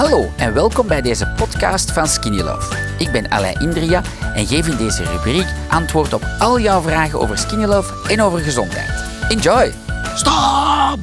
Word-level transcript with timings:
Hallo 0.00 0.30
en 0.36 0.54
welkom 0.54 0.86
bij 0.86 1.02
deze 1.02 1.32
podcast 1.36 1.92
van 1.92 2.06
Skinny 2.06 2.40
Love. 2.40 2.76
Ik 2.98 3.12
ben 3.12 3.30
Alain 3.30 3.60
Indria 3.60 4.02
en 4.34 4.46
geef 4.46 4.68
in 4.68 4.76
deze 4.76 5.04
rubriek 5.04 5.46
antwoord 5.68 6.12
op 6.12 6.26
al 6.38 6.60
jouw 6.60 6.80
vragen 6.82 7.20
over 7.20 7.38
Skinny 7.38 7.64
Love 7.64 8.12
en 8.12 8.20
over 8.20 8.38
gezondheid. 8.38 9.04
Enjoy! 9.28 9.72
Stop! 10.14 10.98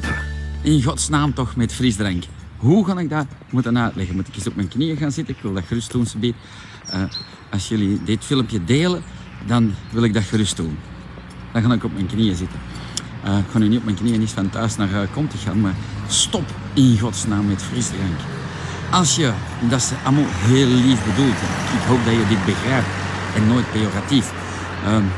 In 0.62 0.82
godsnaam 0.82 1.34
toch 1.34 1.56
met 1.56 1.72
frisdrank. 1.72 2.24
Hoe 2.56 2.86
ga 2.86 2.98
ik 2.98 3.10
dat 3.10 3.26
moeten 3.50 3.78
uitleggen? 3.78 4.16
Moet 4.16 4.28
ik 4.28 4.34
eens 4.34 4.46
op 4.46 4.56
mijn 4.56 4.68
knieën 4.68 4.96
gaan 4.96 5.12
zitten? 5.12 5.34
Ik 5.34 5.42
wil 5.42 5.52
dat 5.52 5.64
gerust 5.66 5.92
doen. 5.92 6.06
Uh, 6.22 6.32
als 7.50 7.68
jullie 7.68 8.02
dit 8.04 8.24
filmpje 8.24 8.64
delen, 8.64 9.02
dan 9.46 9.74
wil 9.90 10.02
ik 10.02 10.14
dat 10.14 10.22
gerust 10.22 10.56
doen. 10.56 10.78
Dan 11.52 11.62
ga 11.62 11.72
ik 11.72 11.84
op 11.84 11.92
mijn 11.92 12.06
knieën 12.06 12.36
zitten. 12.36 12.60
Uh, 13.24 13.38
ik 13.38 13.50
ga 13.50 13.58
nu 13.58 13.68
niet 13.68 13.78
op 13.78 13.84
mijn 13.84 13.96
knieën 13.96 14.20
eens 14.20 14.32
van 14.32 14.50
thuis 14.50 14.76
naar 14.76 14.90
uh, 14.90 15.28
te 15.28 15.38
gaan, 15.44 15.60
maar 15.60 15.74
stop 16.08 16.44
in 16.74 16.98
godsnaam 16.98 17.46
met 17.46 17.62
frisdrank. 17.62 18.37
Als 18.90 19.16
je, 19.16 19.32
dat 19.68 19.78
is 19.80 19.90
allemaal 20.04 20.24
heel 20.28 20.66
lief 20.66 21.04
bedoeld, 21.04 21.36
ik 21.74 21.86
hoop 21.86 22.04
dat 22.04 22.14
je 22.14 22.26
dit 22.28 22.44
begrijpt 22.44 22.86
en 23.34 23.46
nooit 23.46 23.72
pejoratief. 23.72 24.32
Um, 24.88 25.10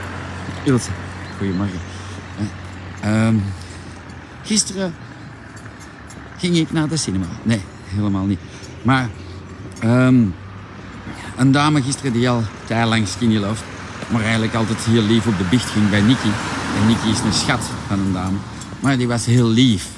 Ilse, 0.63 0.91
goedemorgen. 1.39 1.79
Um, 3.05 3.43
gisteren 4.45 4.95
ging 6.39 6.57
ik 6.57 6.73
naar 6.73 6.89
de 6.89 6.97
cinema. 6.97 7.25
Nee, 7.43 7.61
helemaal 7.85 8.25
niet. 8.25 8.41
Maar 8.83 9.09
um, 9.85 10.35
een 11.37 11.53
dame 11.53 11.83
gisteren 11.83 12.13
die 12.13 12.29
al 12.29 12.45
lang 12.69 13.09
skinny 13.09 13.37
loopt, 13.37 13.63
maar 14.09 14.23
eigenlijk 14.23 14.55
altijd 14.55 14.79
heel 14.79 15.03
lief 15.03 15.27
op 15.27 15.39
de 15.39 15.45
biecht 15.51 15.71
ging 15.71 15.91
bij 15.91 16.01
Nicky. 16.01 16.31
En 16.81 16.87
Nicky 16.87 17.09
is 17.09 17.21
een 17.21 17.33
schat 17.33 17.61
van 17.87 17.99
een 17.99 18.13
dame. 18.13 18.39
Maar 18.81 18.97
die 18.97 19.09
was 19.09 19.27
heel 19.27 19.49
lief. 19.49 19.89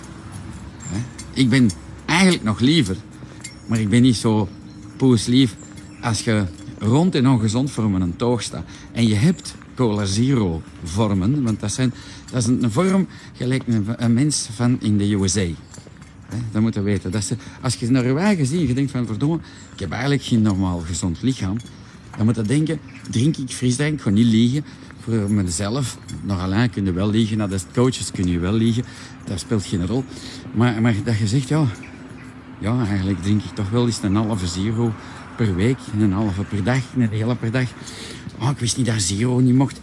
Ik 1.33 1.49
ben 1.49 1.71
eigenlijk 2.07 2.43
nog 2.43 2.61
liever 2.61 2.97
maar 3.73 3.81
ik 3.81 3.89
ben 3.89 4.03
niet 4.03 4.17
zo 4.17 4.49
poeslief 4.97 5.57
als 6.01 6.21
je 6.21 6.45
rond 6.79 7.15
en 7.15 7.29
ongezond 7.29 7.71
vormen 7.71 8.01
een 8.01 8.17
toog 8.17 8.43
staat. 8.43 8.65
En 8.93 9.09
je 9.09 9.15
hebt 9.15 9.55
cola 9.75 10.05
zero 10.05 10.63
vormen, 10.85 11.43
want 11.43 11.61
dat, 11.61 11.73
zijn, 11.73 11.93
dat 12.31 12.43
is 12.43 12.47
een 12.47 12.71
vorm 12.71 13.07
gelijk 13.37 13.63
een, 13.97 14.13
mens 14.13 14.49
van 14.55 14.81
in 14.81 14.99
de 14.99 15.13
USA. 15.13 15.47
Dat 16.51 16.63
moet 16.63 16.75
je 16.75 16.83
weten. 16.83 17.11
Dat 17.11 17.25
ze, 17.25 17.37
als 17.61 17.75
je 17.75 17.91
naar 17.91 18.07
je 18.07 18.15
eigen 18.15 18.47
ziet, 18.47 18.69
je 18.69 18.75
denkt 18.75 18.91
van 18.91 19.07
verdomme, 19.07 19.39
ik 19.73 19.81
heb 19.81 19.91
eigenlijk 19.91 20.23
geen 20.23 20.43
normaal 20.43 20.79
gezond 20.79 21.23
lichaam. 21.23 21.57
Dan 22.17 22.25
moet 22.25 22.37
je 22.37 22.43
denken, 22.43 22.81
drink 23.11 23.37
ik 23.37 23.51
frisdrank, 23.51 24.01
gewoon 24.01 24.19
niet 24.19 24.33
liegen. 24.33 24.65
Voor 25.01 25.31
mezelf, 25.31 25.99
nog 26.23 26.41
alleen 26.41 26.71
kun 26.71 26.85
je 26.85 26.93
wel 26.93 27.11
liegen, 27.11 27.39
naar 27.39 27.49
de 27.49 27.59
coaches 27.75 28.11
kun 28.11 28.29
je 28.29 28.39
wel 28.39 28.53
liegen. 28.53 28.85
Dat 29.25 29.41
speelt 29.41 29.65
geen 29.65 29.87
rol. 29.87 30.05
Maar, 30.55 30.81
maar 30.81 30.95
dat 31.05 31.19
je 31.19 31.27
zegt, 31.27 31.49
ja, 31.49 31.67
ja, 32.63 32.87
eigenlijk 32.87 33.23
drink 33.23 33.43
ik 33.43 33.55
toch 33.55 33.71
wel 33.71 33.87
eens 33.87 34.03
een 34.03 34.17
halve 34.17 34.47
zero 34.47 34.93
per 35.37 35.55
week. 35.55 35.79
Een 35.99 36.13
halve 36.13 36.43
per 36.43 36.65
dag, 36.65 36.83
een 36.97 37.09
hele 37.09 37.37
per 37.37 37.51
dag. 37.51 37.69
Oh, 38.41 38.51
ik 38.51 38.59
wist 38.59 38.77
niet 38.77 38.87
dat 38.87 39.01
zero 39.01 39.39
niet 39.39 39.55
mocht. 39.55 39.81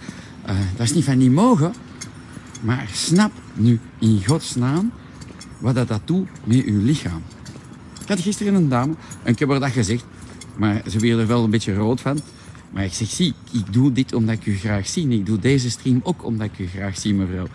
Uh, 0.50 0.56
dat 0.76 0.86
is 0.86 0.94
niet 0.94 1.04
van 1.04 1.18
niet 1.18 1.32
mogen. 1.32 1.74
Maar 2.62 2.88
snap 2.92 3.32
nu 3.54 3.80
in 4.00 4.26
godsnaam 4.26 4.92
wat 5.58 5.76
dat, 5.76 5.88
dat 5.88 6.02
doet 6.06 6.28
met 6.44 6.64
uw 6.64 6.84
lichaam. 6.84 7.24
Ik 8.02 8.08
had 8.08 8.20
gisteren 8.20 8.54
een 8.54 8.70
dame 8.70 8.94
en 9.24 9.32
ik 9.32 9.40
heb 9.40 9.50
haar 9.50 9.60
dat 9.60 9.72
gezegd. 9.72 10.06
Maar 10.58 10.82
ze 10.90 11.00
werd 11.00 11.20
er 11.20 11.28
wel 11.28 11.44
een 11.44 11.50
beetje 11.50 11.74
rood 11.74 12.02
van. 12.02 12.20
Maar 12.72 12.84
ik 12.84 12.94
zeg, 12.94 13.08
zie, 13.08 13.34
ik 13.52 13.74
doe 13.74 13.92
dit 13.92 14.14
omdat 14.14 14.36
ik 14.36 14.46
u 14.46 14.58
graag 14.58 14.88
zie. 14.88 15.08
Ik 15.08 15.26
doe 15.26 15.40
deze 15.40 15.70
stream 15.70 16.00
ook 16.04 16.26
omdat 16.26 16.48
ik 16.48 16.60
u 16.60 16.68
graag 16.68 16.98
zie, 16.98 17.14
mevrouw. 17.14 17.48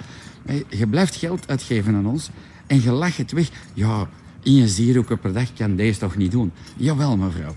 Je 0.69 0.86
blijft 0.86 1.14
geld 1.17 1.48
uitgeven 1.48 1.95
aan 1.95 2.06
ons 2.06 2.30
en 2.67 2.83
je 2.83 2.91
lacht 2.91 3.17
het 3.17 3.33
weg. 3.33 3.48
Ja, 3.75 4.08
in 4.44 4.54
je 4.54 4.68
zieroken 4.68 5.18
per 5.18 5.32
dag 5.32 5.52
kan 5.54 5.76
deze 5.76 5.98
toch 5.98 6.16
niet 6.16 6.30
doen? 6.30 6.52
Jawel, 6.76 7.16
mevrouw. 7.16 7.54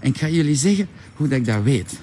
En 0.00 0.08
ik 0.08 0.18
ga 0.18 0.28
jullie 0.28 0.54
zeggen 0.54 0.88
hoe 1.16 1.28
dat 1.28 1.38
ik 1.38 1.44
dat 1.44 1.62
weet. 1.62 1.98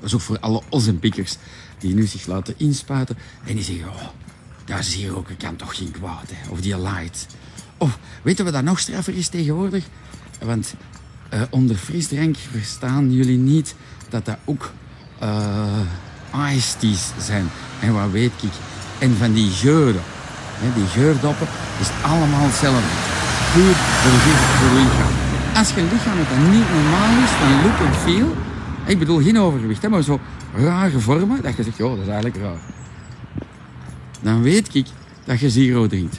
Dat 0.00 0.02
is 0.02 0.14
ook 0.14 0.20
voor 0.20 0.38
alle 0.38 0.62
ossenpikkers 0.68 1.36
die 1.78 1.94
nu 1.94 2.06
zich 2.06 2.26
laten 2.26 2.54
inspuiten 2.56 3.16
en 3.44 3.54
die 3.54 3.64
zeggen, 3.64 3.88
oh, 3.88 4.08
dat 4.64 4.84
zieroken 4.84 5.36
kan 5.36 5.56
toch 5.56 5.76
geen 5.76 5.90
kwaad, 5.90 6.30
hè? 6.32 6.50
of 6.50 6.60
die 6.60 6.80
light. 6.80 7.26
Of, 7.78 7.98
weten 8.22 8.44
we 8.44 8.50
dat 8.50 8.62
nog 8.62 8.78
straffer 8.78 9.14
is 9.16 9.28
tegenwoordig? 9.28 9.84
Want 10.42 10.74
uh, 11.34 11.42
onder 11.50 11.76
frisdrank 11.76 12.36
verstaan 12.36 13.12
jullie 13.12 13.38
niet 13.38 13.74
dat 14.08 14.24
dat 14.24 14.38
ook 14.44 14.72
uh, 15.22 15.80
zijn. 17.18 17.48
En 17.80 17.92
wat 17.92 18.10
weet 18.10 18.42
ik? 18.42 18.52
En 18.98 19.16
van 19.16 19.32
die 19.32 19.50
geuren 19.50 20.02
die 20.74 20.86
geurdoppen, 20.86 21.46
is 21.80 21.88
allemaal 22.02 22.46
hetzelfde. 22.46 22.88
Puur 23.52 23.74
voor 23.74 24.68
je 24.68 24.82
lichaam. 24.82 25.12
Als 25.56 25.68
je 25.68 25.82
lichaam 25.82 26.18
het 26.18 26.28
dan 26.28 26.50
niet 26.50 26.70
normaal 26.72 27.22
is 27.22 27.30
van 27.30 27.62
look 27.62 27.78
en 27.88 27.94
feel, 27.94 28.34
ik 28.86 28.98
bedoel 28.98 29.22
geen 29.22 29.38
overgewicht, 29.38 29.88
maar 29.88 30.02
zo 30.02 30.20
rare 30.54 31.00
vormen, 31.00 31.42
dat 31.42 31.56
je 31.56 31.62
zegt, 31.62 31.76
joh, 31.76 31.90
dat 31.90 32.02
is 32.02 32.12
eigenlijk 32.12 32.36
raar. 32.36 32.60
Dan 34.20 34.42
weet 34.42 34.74
ik 34.74 34.86
dat 35.24 35.40
je 35.40 35.50
zero 35.50 35.86
drinkt. 35.86 36.18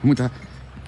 Je 0.00 0.08
moet 0.08 0.16
dat 0.16 0.30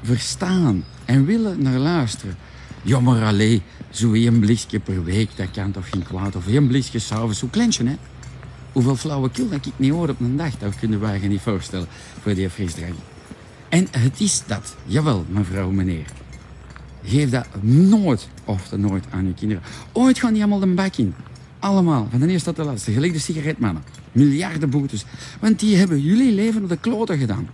verstaan 0.03 0.85
en 1.05 1.25
willen 1.25 1.63
naar 1.63 1.79
luisteren. 1.79 2.37
Ja, 2.83 3.01
maar 3.01 3.25
alleen, 3.25 3.63
zo 3.91 4.13
één 4.13 4.41
blikje 4.41 4.81
per 4.81 5.05
week, 5.05 5.31
dat 5.37 5.51
kan 5.51 5.71
toch 5.71 5.89
geen 5.89 6.03
kwaad. 6.03 6.37
Of 6.37 6.47
één 6.47 6.67
blikje 6.67 6.99
s'avonds, 6.99 7.39
zo 7.39 7.47
kleintje, 7.51 7.85
hè 7.85 7.97
hoeveel 8.75 8.97
flauwekul 8.97 9.49
dat 9.49 9.67
ik 9.67 9.73
niet 9.77 9.91
hoor 9.91 10.09
op 10.09 10.21
een 10.21 10.37
dag. 10.37 10.59
Dat 10.59 10.79
kunnen 10.79 11.01
wij 11.01 11.21
je 11.21 11.29
niet 11.29 11.41
voorstellen 11.41 11.87
voor 12.23 12.35
die 12.35 12.51
frisdrank. 12.51 12.95
En 13.69 13.87
het 13.91 14.21
is 14.21 14.43
dat. 14.47 14.77
Jawel, 14.87 15.25
mevrouw, 15.29 15.71
meneer. 15.71 16.05
Geef 17.05 17.31
dat 17.31 17.47
nooit 17.61 18.29
of 18.45 18.77
nooit 18.77 19.05
aan 19.11 19.27
je 19.27 19.35
kinderen. 19.35 19.63
Ooit 19.93 20.19
gaan 20.19 20.33
die 20.33 20.43
allemaal 20.43 20.59
de 20.59 20.67
bak 20.67 20.97
in. 20.97 21.15
Allemaal, 21.59 22.09
van 22.11 22.21
de 22.21 22.27
eerste 22.27 22.53
tot 22.53 22.57
de 22.57 22.71
laatste. 22.71 22.93
Gelijk 22.93 23.13
de 23.13 23.19
sigaretmannen. 23.19 23.83
Miljarden 24.13 24.71
boetes. 24.71 25.05
Want 25.41 25.61
die 25.61 25.77
hebben 25.77 26.01
jullie 26.01 26.33
leven 26.33 26.63
op 26.63 26.69
de 26.69 26.77
kloten 26.77 27.19
gedaan. 27.19 27.49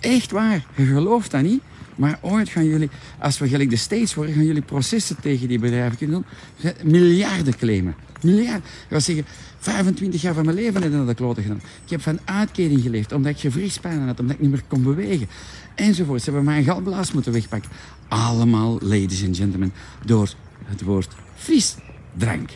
Echt 0.00 0.30
waar. 0.30 0.66
Je 0.74 0.84
gelooft 0.84 1.30
dat 1.30 1.42
niet. 1.42 1.60
Maar 1.96 2.18
ooit 2.20 2.48
gaan 2.48 2.64
jullie, 2.64 2.90
als 3.18 3.38
we 3.38 3.48
gelijk 3.48 3.70
de 3.70 3.76
States 3.76 4.14
worden, 4.14 4.34
gaan 4.34 4.44
jullie 4.44 4.62
processen 4.62 5.16
tegen 5.20 5.48
die 5.48 5.58
bedrijven 5.58 5.98
kunnen 5.98 6.24
doen. 6.60 6.72
Miljarden 6.82 7.56
claimen. 7.56 7.94
Ik 8.24 8.62
wil 8.88 9.00
zeggen, 9.00 9.24
25 9.58 10.22
jaar 10.22 10.34
van 10.34 10.44
mijn 10.44 10.56
leven 10.56 10.82
ik 10.82 10.90
naar 10.90 11.06
de 11.06 11.14
kloten 11.14 11.42
gedaan. 11.42 11.60
Ik 11.84 11.90
heb 11.90 12.00
van 12.00 12.18
uitkering 12.24 12.82
geleefd, 12.82 13.12
omdat 13.12 13.32
ik 13.32 13.38
gewrichtspijn 13.38 14.06
had, 14.06 14.20
omdat 14.20 14.34
ik 14.34 14.42
niet 14.42 14.50
meer 14.50 14.62
kon 14.68 14.82
bewegen. 14.82 15.26
Enzovoort. 15.74 16.22
Ze 16.22 16.30
hebben 16.30 16.44
mijn 16.44 16.64
galblaas 16.64 17.12
moeten 17.12 17.32
wegpakken. 17.32 17.70
Allemaal, 18.08 18.78
ladies 18.80 19.24
and 19.24 19.36
gentlemen, 19.36 19.72
door 20.04 20.34
het 20.64 20.82
woord 20.82 21.14
frisdrank. 21.36 22.50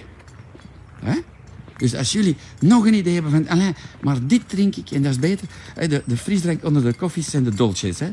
Hè? 0.94 1.14
Dus 1.76 1.94
als 1.94 2.12
jullie 2.12 2.36
nog 2.60 2.86
een 2.86 2.94
idee 2.94 3.14
hebben 3.14 3.30
van, 3.30 3.48
Alain, 3.48 3.76
maar 4.00 4.26
dit 4.26 4.48
drink 4.48 4.76
ik 4.76 4.90
en 4.90 5.02
dat 5.02 5.12
is 5.12 5.18
beter. 5.18 5.46
De, 5.74 6.02
de 6.06 6.58
onder 6.62 6.82
de 6.82 6.92
koffies 6.94 7.30
zijn 7.30 7.44
de 7.44 7.54
dolces. 7.54 7.98
Hè? 7.98 8.12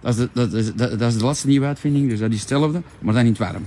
Dat, 0.00 0.14
is 0.14 0.20
de, 0.20 0.28
dat, 0.32 0.52
is, 0.52 0.74
dat, 0.74 1.00
is 1.00 1.18
de 1.18 1.24
laatste 1.24 1.46
nieuwe 1.46 1.66
uitvinding, 1.66 2.08
dus 2.08 2.18
dat 2.18 2.30
is 2.30 2.40
hetzelfde, 2.40 2.82
maar 2.98 3.14
dan 3.14 3.22
in 3.22 3.28
het 3.28 3.38
warm. 3.38 3.66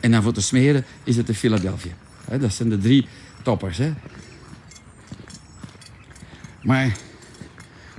En 0.00 0.10
dan 0.10 0.22
voor 0.22 0.32
te 0.32 0.40
smeren 0.40 0.84
is 1.04 1.16
het 1.16 1.26
de 1.26 1.34
Philadelphia. 1.34 1.92
Dat 2.40 2.54
zijn 2.54 2.68
de 2.68 2.78
drie 2.78 3.06
toppers. 3.42 3.78
Hè? 3.78 3.92
Maar, 6.62 6.96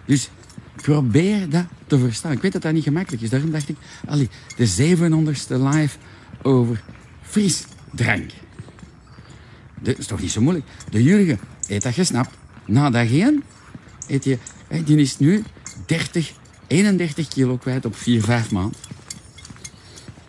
dus 0.06 0.30
probeer 0.76 1.50
dat 1.50 1.66
te 1.88 2.00
verstaan. 2.00 2.32
Ik 2.32 2.42
weet 2.42 2.52
dat 2.52 2.62
dat 2.62 2.74
niet 2.74 2.84
gemakkelijk 2.84 3.24
is. 3.24 3.30
Daarom 3.30 3.52
dacht 3.52 3.70
ik, 3.70 3.78
allee, 4.08 4.30
de 4.56 4.98
700ste 4.98 5.62
live 5.62 5.98
over 6.42 6.84
frisdrank. 7.22 8.32
Dat 9.80 9.98
is 9.98 10.08
toch 10.08 10.22
niet 10.22 10.32
zo 10.32 10.42
moeilijk. 10.42 10.66
De 10.90 11.04
Jurgen 11.04 11.40
heeft 11.68 11.84
dat 11.84 11.94
gesnapt. 11.94 12.38
Na 12.66 12.90
dat 12.90 13.08
geen, 13.08 13.44
eet 14.08 14.23
je, 14.23 14.38
die 14.85 14.97
is 14.97 15.18
nu 15.18 15.44
30, 15.85 16.34
31 16.68 17.28
kilo 17.28 17.58
kwijt 17.58 17.85
op 17.85 17.96
4, 17.96 18.22
5 18.22 18.52
maanden. 18.52 18.79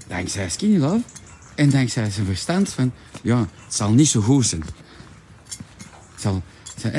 Dankzij 0.07 0.49
Skinny 0.49 0.79
Love 0.79 1.03
en 1.61 1.71
dankzij 1.71 2.11
zijn 2.11 2.27
verstand 2.27 2.69
van, 2.69 2.93
ja, 3.23 3.39
het 3.39 3.75
zal 3.75 3.91
niet 3.91 4.09
zo 4.09 4.21
goed 4.21 4.47
zijn. 4.47 4.63
Zal, 6.17 6.43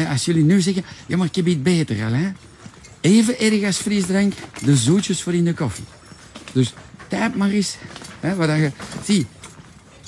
als 0.09 0.25
jullie 0.25 0.43
nu 0.43 0.61
zeggen, 0.61 0.83
ja, 1.07 1.17
maar 1.17 1.27
ik 1.27 1.35
heb 1.35 1.47
iets 1.47 1.61
beter 1.61 2.05
al, 2.05 2.11
hè. 2.11 2.31
Even 3.01 3.39
erg 3.39 3.63
als 3.63 3.77
frisdrank, 3.77 4.33
de 4.63 4.75
zoetjes 4.75 5.21
voor 5.23 5.33
in 5.33 5.43
de 5.43 5.53
koffie. 5.53 5.83
Dus 6.51 6.73
typ 7.07 7.35
maar 7.35 7.49
eens, 7.49 7.75
hè, 8.19 8.35
wat 8.35 8.49
je... 8.49 8.71
Zie, 9.03 9.25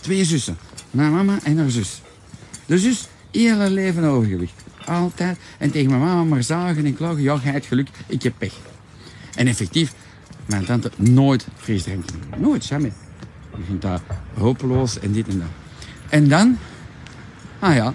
twee 0.02 0.26
zussen. 0.26 0.58
Mijn 0.92 1.12
mama 1.12 1.40
en 1.44 1.58
haar 1.58 1.70
zus. 1.70 2.02
De 2.66 2.80
zus, 2.80 3.08
hele 3.32 3.70
leven 3.70 4.04
overgewicht. 4.04 4.64
Altijd. 4.86 5.38
En 5.58 5.72
tegen 5.72 5.90
mijn 5.90 6.02
mama 6.02 6.24
maar 6.24 6.44
zagen 6.44 6.86
en 6.86 6.96
klagen. 6.96 7.22
Ja, 7.22 7.38
gij 7.38 7.52
het 7.52 7.66
geluk, 7.66 7.90
ik 8.08 8.24
heb 8.24 8.34
pech. 8.38 8.54
En 9.36 9.48
effectief, 9.48 9.94
mijn 10.46 10.66
tante 10.66 10.92
nooit 10.96 11.48
frisdrank. 11.58 12.06
Nooit, 12.38 12.66
jamais. 12.66 13.03
Ik 13.58 13.64
vind 13.68 13.82
dat 13.82 14.02
hopeloos 14.34 15.00
en 15.00 15.12
dit 15.12 15.28
en 15.28 15.40
dat. 15.40 15.48
En 16.10 16.28
dan, 16.28 16.58
ah 17.60 17.76
ja, 17.76 17.94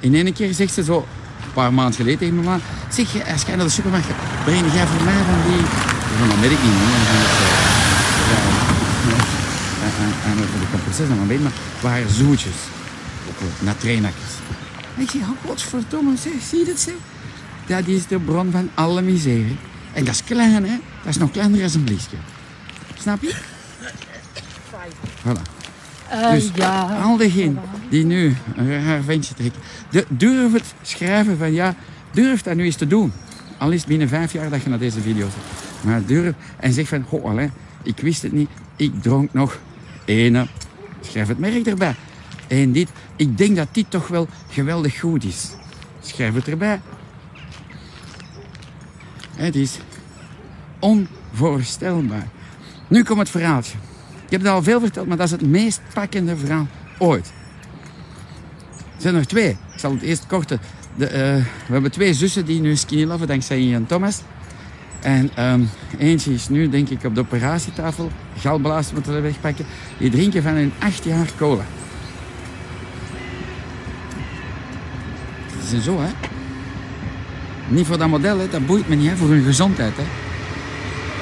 in 0.00 0.14
één 0.14 0.32
keer 0.32 0.54
zegt 0.54 0.72
ze 0.72 0.84
zo, 0.84 1.06
paar 1.54 1.72
maanden 1.74 1.94
geleden 1.94 2.18
tegen 2.18 2.34
mijn 2.34 2.46
ma. 2.46 2.58
Zeg, 2.90 3.12
je, 3.12 3.32
als 3.32 3.42
jij 3.42 3.56
naar 3.56 3.64
de 3.64 3.70
supermarkt 3.70 4.06
gaat, 4.06 4.44
breng 4.44 4.72
jij 4.72 4.86
voor 4.86 5.04
mij 5.04 5.14
van 5.14 5.50
die... 5.50 5.64
Van 6.18 6.28
dat 6.28 6.38
merk 6.38 6.52
ik 6.52 6.62
niet, 6.62 6.72
en, 9.82 9.92
en, 10.30 10.40
en 10.40 10.48
voor 10.48 10.60
de 10.60 11.06
van 11.06 11.16
mijn 11.16 11.28
been, 11.28 11.42
maar 11.42 11.52
waren 11.80 12.10
zoetjes. 12.10 12.56
Ook 13.28 13.48
naar 13.60 13.76
trainakjes. 13.76 14.32
En 14.96 15.02
ik 15.02 15.10
zeg, 15.10 15.20
oh, 15.20 15.28
godverdomme, 15.44 16.16
zeg, 16.16 16.32
zie 16.48 16.58
je 16.58 16.64
dat, 16.64 16.78
zeg? 16.78 16.94
Dat 17.66 17.86
is 17.86 18.06
de 18.06 18.18
bron 18.18 18.50
van 18.50 18.70
alle 18.74 19.02
miserie. 19.02 19.56
En 19.92 20.04
dat 20.04 20.14
is 20.14 20.24
klein, 20.24 20.64
hè? 20.64 20.76
Dat 21.02 21.14
is 21.14 21.16
nog 21.16 21.30
kleiner 21.30 21.60
dan 21.60 21.70
een 21.74 21.84
bliesje. 21.84 22.16
Snap 22.98 23.22
je? 23.22 23.34
Voilà. 25.24 25.42
Eh, 26.10 26.30
Dus 26.30 26.50
ja. 26.54 26.98
al 27.02 27.16
diegenen 27.16 27.58
die 27.90 28.04
nu 28.04 28.36
een 28.56 28.84
raar 28.84 29.02
ventje 29.02 29.34
trekken, 29.34 29.60
de- 29.90 30.06
durf 30.08 30.52
het 30.52 30.74
schrijven 30.82 31.38
van 31.38 31.52
ja, 31.52 31.74
durf 32.12 32.42
dat 32.42 32.54
nu 32.56 32.64
eens 32.64 32.76
te 32.76 32.86
doen. 32.86 33.12
Al 33.58 33.70
is 33.70 33.78
het 33.80 33.88
binnen 33.88 34.08
vijf 34.08 34.32
jaar 34.32 34.50
dat 34.50 34.62
je 34.62 34.68
naar 34.68 34.78
deze 34.78 35.00
video 35.00 35.24
zit. 35.26 35.84
Maar 35.84 36.04
durf 36.04 36.34
en 36.56 36.72
zeg 36.72 36.88
van, 36.88 37.02
goh, 37.02 37.24
Alain, 37.30 37.52
ik 37.82 37.98
wist 37.98 38.22
het 38.22 38.32
niet, 38.32 38.48
ik 38.76 39.02
dronk 39.02 39.32
nog 39.32 39.58
ene. 40.04 40.46
Schrijf 41.00 41.28
het 41.28 41.38
merk 41.38 41.66
erbij. 41.66 41.94
En 42.48 42.72
dit, 42.72 42.88
ik 43.16 43.38
denk 43.38 43.56
dat 43.56 43.68
dit 43.72 43.86
toch 43.90 44.08
wel 44.08 44.28
geweldig 44.50 45.00
goed 45.00 45.24
is. 45.24 45.50
Schrijf 46.00 46.34
het 46.34 46.48
erbij. 46.48 46.80
Het 49.36 49.54
is 49.56 49.78
onvoorstelbaar. 50.78 52.28
Nu 52.88 53.02
komt 53.02 53.18
het 53.18 53.30
verhaaltje. 53.30 53.76
Ik 54.26 54.32
heb 54.32 54.40
het 54.40 54.50
al 54.50 54.62
veel 54.62 54.80
verteld, 54.80 55.06
maar 55.06 55.16
dat 55.16 55.26
is 55.26 55.32
het 55.32 55.46
meest 55.46 55.80
pakkende 55.94 56.36
verhaal 56.36 56.66
ooit. 56.98 57.32
Er 58.76 59.02
zijn 59.02 59.14
er 59.14 59.26
twee. 59.26 59.50
Ik 59.50 59.78
zal 59.78 59.92
het 59.92 60.02
eerst 60.02 60.26
korte. 60.26 60.58
De, 60.94 61.06
eh, 61.06 61.34
we 61.66 61.72
hebben 61.72 61.90
twee 61.90 62.14
zussen 62.14 62.44
die 62.44 62.60
nu 62.60 62.76
skinny 62.76 63.04
loven, 63.04 63.26
dankzij 63.26 63.58
Ian 63.58 63.86
Thomas. 63.86 64.22
En 65.00 65.30
ehm, 65.34 65.60
eentje 65.98 66.32
is 66.32 66.48
nu, 66.48 66.68
denk 66.68 66.88
ik, 66.88 67.04
op 67.04 67.14
de 67.14 67.20
operatietafel. 67.20 68.10
Galblaas 68.38 68.92
moeten 68.92 69.14
we 69.14 69.20
wegpakken. 69.20 69.66
Die 69.98 70.10
drinken 70.10 70.42
van 70.42 70.52
hun 70.52 70.72
acht 70.78 71.04
jaar 71.04 71.28
cola. 71.38 71.64
Dat 75.56 75.72
is 75.72 75.84
zo, 75.84 76.00
hè. 76.00 76.08
Niet 77.68 77.86
voor 77.86 77.98
dat 77.98 78.08
model, 78.08 78.38
hè. 78.38 78.48
dat 78.48 78.66
boeit 78.66 78.88
me 78.88 78.94
niet, 78.94 79.12
voor 79.16 79.28
hun 79.28 79.44
gezondheid. 79.44 79.96
Hè. 79.96 80.04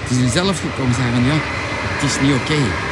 Het 0.02 0.10
is 0.10 0.16
hun 0.16 0.30
zelf 0.30 0.60
gekomen, 0.60 0.94
zeggen 0.94 1.14
van 1.14 1.24
ja, 1.24 1.36
het 1.36 2.02
is 2.02 2.20
niet 2.20 2.34
oké. 2.34 2.83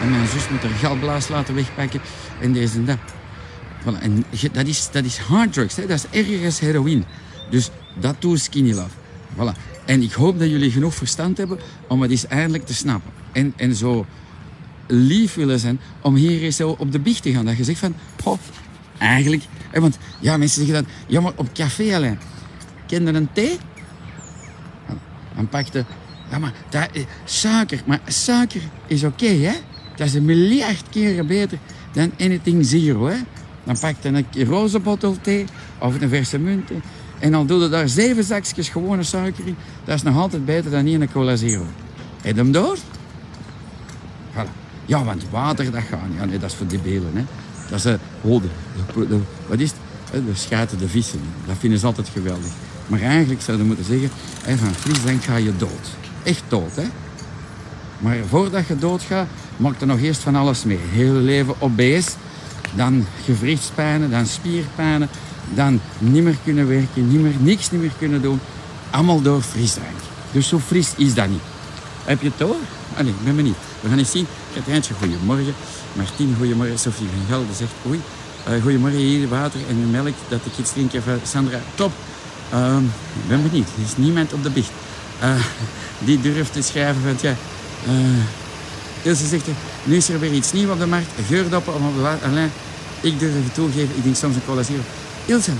En 0.00 0.10
mijn 0.10 0.26
zus 0.26 0.48
moet 0.48 0.62
haar 0.62 0.70
galblaas 0.70 1.28
laten 1.28 1.54
wegpakken 1.54 2.00
en 2.40 2.52
deze 2.52 2.76
en 2.76 2.84
dat. 2.84 2.98
En 4.00 4.24
dat 4.52 4.66
is, 4.66 4.88
dat 4.92 5.04
is 5.04 5.18
hard 5.18 5.52
drugs, 5.52 5.76
hè? 5.76 5.86
dat 5.86 6.06
is 6.10 6.18
erger 6.20 6.44
als 6.44 6.60
heroïne. 6.60 7.02
Dus 7.50 7.70
dat 8.00 8.14
doet 8.18 8.40
Skinny 8.40 8.72
Love. 8.72 8.94
Voilà. 9.34 9.56
En 9.84 10.02
ik 10.02 10.12
hoop 10.12 10.38
dat 10.38 10.50
jullie 10.50 10.70
genoeg 10.70 10.94
verstand 10.94 11.38
hebben 11.38 11.58
om 11.88 12.02
het 12.02 12.10
eens 12.10 12.26
eindelijk 12.26 12.66
te 12.66 12.74
snappen. 12.74 13.12
En, 13.32 13.52
en 13.56 13.74
zo 13.74 14.06
lief 14.86 15.34
willen 15.34 15.58
zijn 15.58 15.80
om 16.00 16.14
hier 16.14 16.42
eens 16.42 16.56
zo 16.56 16.76
op 16.78 16.92
de 16.92 16.98
biecht 16.98 17.22
te 17.22 17.32
gaan. 17.32 17.44
Dat 17.44 17.56
je 17.56 17.64
zegt 17.64 17.78
van, 17.78 17.94
goh, 18.22 18.38
eigenlijk... 18.98 19.42
Hè, 19.70 19.80
want 19.80 19.98
ja, 20.20 20.36
mensen 20.36 20.66
zeggen 20.66 20.84
dan, 20.84 20.92
ja 21.06 21.20
maar 21.20 21.32
op 21.36 21.52
café 21.52 21.94
alleen. 21.94 22.18
Kende 22.86 23.12
een 23.12 23.32
thee? 23.32 23.58
Dan 25.34 25.48
pakte, 25.48 25.84
ja 26.30 26.38
maar 26.38 26.52
dat, 26.68 26.88
is 26.92 27.04
suiker, 27.24 27.82
maar 27.86 28.00
suiker 28.06 28.60
is 28.86 29.04
oké 29.04 29.26
hè. 29.26 29.54
Dat 30.00 30.08
is 30.08 30.14
een 30.14 30.24
miljard 30.24 30.82
keren 30.90 31.26
beter 31.26 31.58
dan 31.92 32.10
anything 32.20 32.66
zero 32.66 33.06
hè. 33.06 33.16
Dan 33.64 33.78
pakte 33.80 34.08
een 34.08 34.44
roze 34.46 34.78
bottel 34.78 35.16
thee 35.20 35.44
of 35.78 36.00
een 36.00 36.08
verse 36.08 36.38
munt 36.38 36.70
en 37.18 37.30
dan 37.32 37.46
doe 37.46 37.62
je 37.62 37.68
daar 37.68 37.88
zeven 37.88 38.24
zakjes 38.24 38.68
gewone 38.68 39.02
suiker 39.02 39.46
in. 39.46 39.56
Dat 39.84 39.94
is 39.94 40.02
nog 40.02 40.16
altijd 40.16 40.44
beter 40.44 40.70
dan 40.70 40.84
hier 40.84 41.00
een 41.00 41.12
cola 41.12 41.36
zero. 41.36 41.64
Heb 42.22 42.34
je 42.36 42.42
hem 42.42 42.52
door? 42.52 42.76
Voilà. 44.34 44.48
Ja, 44.86 45.04
want 45.04 45.22
water, 45.30 45.70
dat 45.70 45.82
gaat 45.90 46.08
niet. 46.08 46.18
Ja, 46.18 46.24
nee, 46.24 46.38
dat 46.38 46.50
is 46.50 46.56
voor 46.56 46.66
debielen. 46.66 47.10
Hè. 47.14 47.24
Dat 47.70 47.78
is, 47.78 47.84
eh, 47.84 47.94
de- 49.08 49.18
wat 49.46 49.58
is 49.58 49.70
het? 49.70 49.78
Eh, 50.12 50.20
De 50.26 50.34
schaten, 50.34 50.78
de 50.78 50.88
vissen. 50.88 51.20
Dat 51.46 51.56
vinden 51.58 51.78
ze 51.78 51.86
altijd 51.86 52.08
geweldig. 52.08 52.50
Maar 52.86 53.00
eigenlijk 53.00 53.40
zouden 53.42 53.66
we 53.68 53.74
moeten 53.74 53.92
zeggen, 53.92 54.10
hè, 54.44 54.56
van 54.56 54.74
frisdrank 54.74 55.22
ga 55.24 55.36
je 55.36 55.56
dood. 55.56 55.88
Echt 56.22 56.42
dood, 56.48 56.76
hè. 56.76 56.84
Maar 58.00 58.16
voordat 58.28 58.66
je 58.66 58.76
doodgaat, 58.76 59.26
maak 59.56 59.80
er 59.80 59.86
nog 59.86 60.00
eerst 60.00 60.20
van 60.20 60.36
alles 60.36 60.64
mee. 60.64 60.78
Heel 60.90 61.12
leven 61.12 61.54
obese, 61.58 62.10
dan 62.74 63.06
gewrichtspijnen, 63.24 64.10
dan 64.10 64.26
spierpijnen, 64.26 65.08
dan 65.54 65.80
niet 65.98 66.22
meer 66.22 66.36
kunnen 66.44 66.68
werken, 66.68 67.08
niet 67.08 67.20
meer, 67.20 67.34
niks 67.38 67.70
niet 67.70 67.80
meer 67.80 67.92
kunnen 67.98 68.22
doen. 68.22 68.40
Allemaal 68.90 69.22
door 69.22 69.42
frisdrank. 69.42 69.96
Dus 70.32 70.48
zo 70.48 70.58
fris 70.58 70.92
is 70.96 71.14
dat 71.14 71.28
niet. 71.28 71.42
Heb 72.04 72.20
je 72.20 72.28
het 72.28 72.38
door? 72.38 72.56
Ah 72.96 73.02
nee, 73.02 73.12
ik 73.12 73.24
ben 73.24 73.36
benieuwd. 73.36 73.56
We 73.80 73.88
gaan 73.88 73.98
eens 73.98 74.10
zien. 74.10 74.26
Katrijntje, 74.54 74.94
goedemorgen. 74.94 75.54
Martien, 75.92 76.34
goedemorgen. 76.38 76.78
Sophie 76.78 77.06
van 77.06 77.26
Gelder 77.28 77.54
zegt 77.54 77.72
oei. 77.88 78.00
Eh, 78.44 78.62
goedemorgen, 78.62 78.98
hier 78.98 79.28
water 79.28 79.60
en 79.68 79.90
melk, 79.90 80.14
dat 80.28 80.40
ik 80.44 80.58
iets 80.58 80.72
drink 80.72 80.90
van 80.90 81.18
Sandra. 81.22 81.60
Top. 81.74 81.92
Ehm, 82.50 82.84
ik 82.84 83.28
ben 83.28 83.42
benieuwd. 83.42 83.68
Er 83.76 83.84
is 83.84 83.96
niemand 83.96 84.32
op 84.32 84.42
de 84.42 84.50
biecht. 84.50 84.70
Eh, 85.20 85.34
die 85.98 86.20
durft 86.20 86.52
te 86.52 86.62
schrijven 86.62 87.02
van, 87.02 87.16
ja... 87.20 87.36
eh, 87.86 89.08
Ilse 89.10 89.26
zegt, 89.26 89.46
er, 89.46 89.52
nu 89.84 89.96
is 89.96 90.08
er 90.08 90.20
weer 90.20 90.32
iets 90.32 90.52
nieuws 90.52 90.70
op 90.70 90.78
de 90.78 90.86
markt. 90.86 91.06
Geurdoppen 91.26 91.74
om 91.74 91.86
op 91.86 91.94
de 91.94 92.00
water. 92.00 92.28
Alain, 92.28 92.52
ik 93.00 93.18
durf 93.18 93.32
het 93.34 93.54
toegeven, 93.54 93.96
ik 93.96 94.02
denk 94.02 94.16
soms 94.16 94.34
een 94.34 94.44
cola 94.46 94.62
zero. 94.62 94.82
Ilse, 95.26 95.52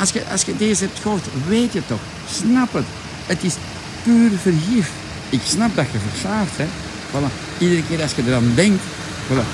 als 0.00 0.10
je, 0.10 0.22
als 0.30 0.42
je 0.42 0.56
deze 0.56 0.84
hebt 0.84 0.98
gehoord, 1.02 1.26
weet 1.46 1.72
je 1.72 1.82
toch. 1.86 2.00
Snap 2.30 2.72
het. 2.72 2.84
Het 3.26 3.42
is 3.42 3.54
puur 4.02 4.30
vergif. 4.42 4.90
Ik 5.28 5.40
snap 5.44 5.76
dat 5.76 5.86
je 5.92 5.98
verslaafd 6.10 6.56
bent. 6.56 6.70
Voilà. 7.10 7.58
Iedere 7.58 7.82
keer 7.88 8.02
als 8.02 8.12
je 8.14 8.22
er 8.22 8.34
aan 8.34 8.52
denkt, 8.54 8.82
voilà. 9.28 9.44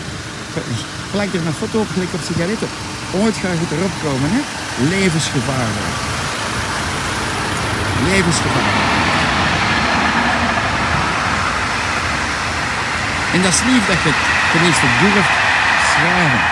plak 1.11 1.35
er 1.35 1.47
een 1.47 1.53
foto 1.53 1.81
op, 1.81 1.89
gelijk 1.93 2.13
op 2.13 2.21
sigaretten. 2.27 2.69
Ooit 3.15 3.37
ga 3.37 3.49
je 3.49 3.77
erop 3.77 3.91
komen, 4.03 4.31
hè? 4.33 4.41
Levensgevaarlijk. 4.89 5.95
Levensgevaarlijk. 8.09 8.84
En 13.35 13.43
dat 13.43 13.53
is 13.53 13.63
lief 13.71 13.87
dat 13.87 14.01
je 14.03 14.11
het 14.13 14.21
tenminste 14.53 14.87
durft 15.01 15.35
schrijven. 15.93 16.43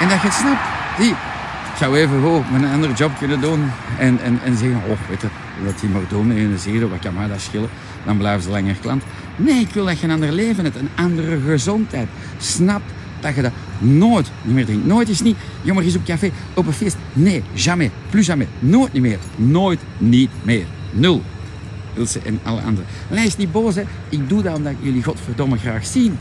En 0.00 0.08
dat 0.08 0.20
je 0.20 0.26
het 0.26 0.36
snapt. 0.42 0.66
Zie, 0.98 1.10
ik 1.72 1.76
zou 1.78 1.96
even 1.96 2.20
gewoon 2.20 2.44
mijn 2.50 2.72
andere 2.72 2.92
job 2.92 3.12
kunnen 3.18 3.40
doen 3.40 3.70
en, 3.98 4.20
en, 4.22 4.40
en 4.44 4.56
zeggen, 4.56 4.80
oh, 4.88 4.98
weet 5.08 5.20
je, 5.20 5.28
dat 5.64 5.80
die 5.80 5.88
maar 5.88 6.02
doen 6.08 6.26
met 6.26 6.36
een 6.36 6.58
zero, 6.58 6.88
wat 6.88 6.98
kan 6.98 7.14
mij 7.14 7.28
dat 7.28 7.40
schillen? 7.40 7.68
Dan 8.04 8.16
blijven 8.16 8.42
ze 8.42 8.50
langer 8.50 8.74
klant. 8.74 9.02
Nee, 9.36 9.60
ik 9.60 9.70
wil 9.72 9.84
dat 9.84 9.98
je 9.98 10.06
een 10.06 10.12
ander 10.12 10.32
leven 10.32 10.64
hebt, 10.64 10.76
een 10.76 10.90
andere 10.94 11.40
gezondheid. 11.46 12.08
Snap 12.38 12.82
dat 13.20 13.34
je 13.34 13.42
dat 13.42 13.52
nooit 13.78 14.30
niet 14.42 14.54
meer 14.54 14.64
drinkt. 14.64 14.86
Nooit 14.86 15.08
is 15.08 15.20
niet, 15.20 15.36
jongen, 15.62 15.84
is 15.84 15.96
op 15.96 16.04
café, 16.04 16.30
op 16.54 16.66
een 16.66 16.72
feest. 16.72 16.96
Nee, 17.12 17.42
jamais, 17.52 17.90
plus 18.10 18.26
jamais, 18.26 18.48
nooit 18.58 18.92
niet 18.92 19.02
meer. 19.02 19.18
Nooit 19.36 19.80
niet 19.98 20.30
meer. 20.42 20.66
Nul. 20.90 21.22
Ilse 21.94 22.20
en 22.24 22.40
alle 22.42 22.60
anderen. 22.60 22.86
En 23.10 23.16
hij 23.16 23.26
is 23.26 23.36
niet 23.36 23.52
boos, 23.52 23.74
hè. 23.74 23.82
Ik 24.08 24.28
doe 24.28 24.42
dat 24.42 24.56
omdat 24.56 24.72
ik 24.72 24.78
jullie 24.80 25.02
godverdomme 25.02 25.56
graag 25.56 25.86
zien. 25.86 26.18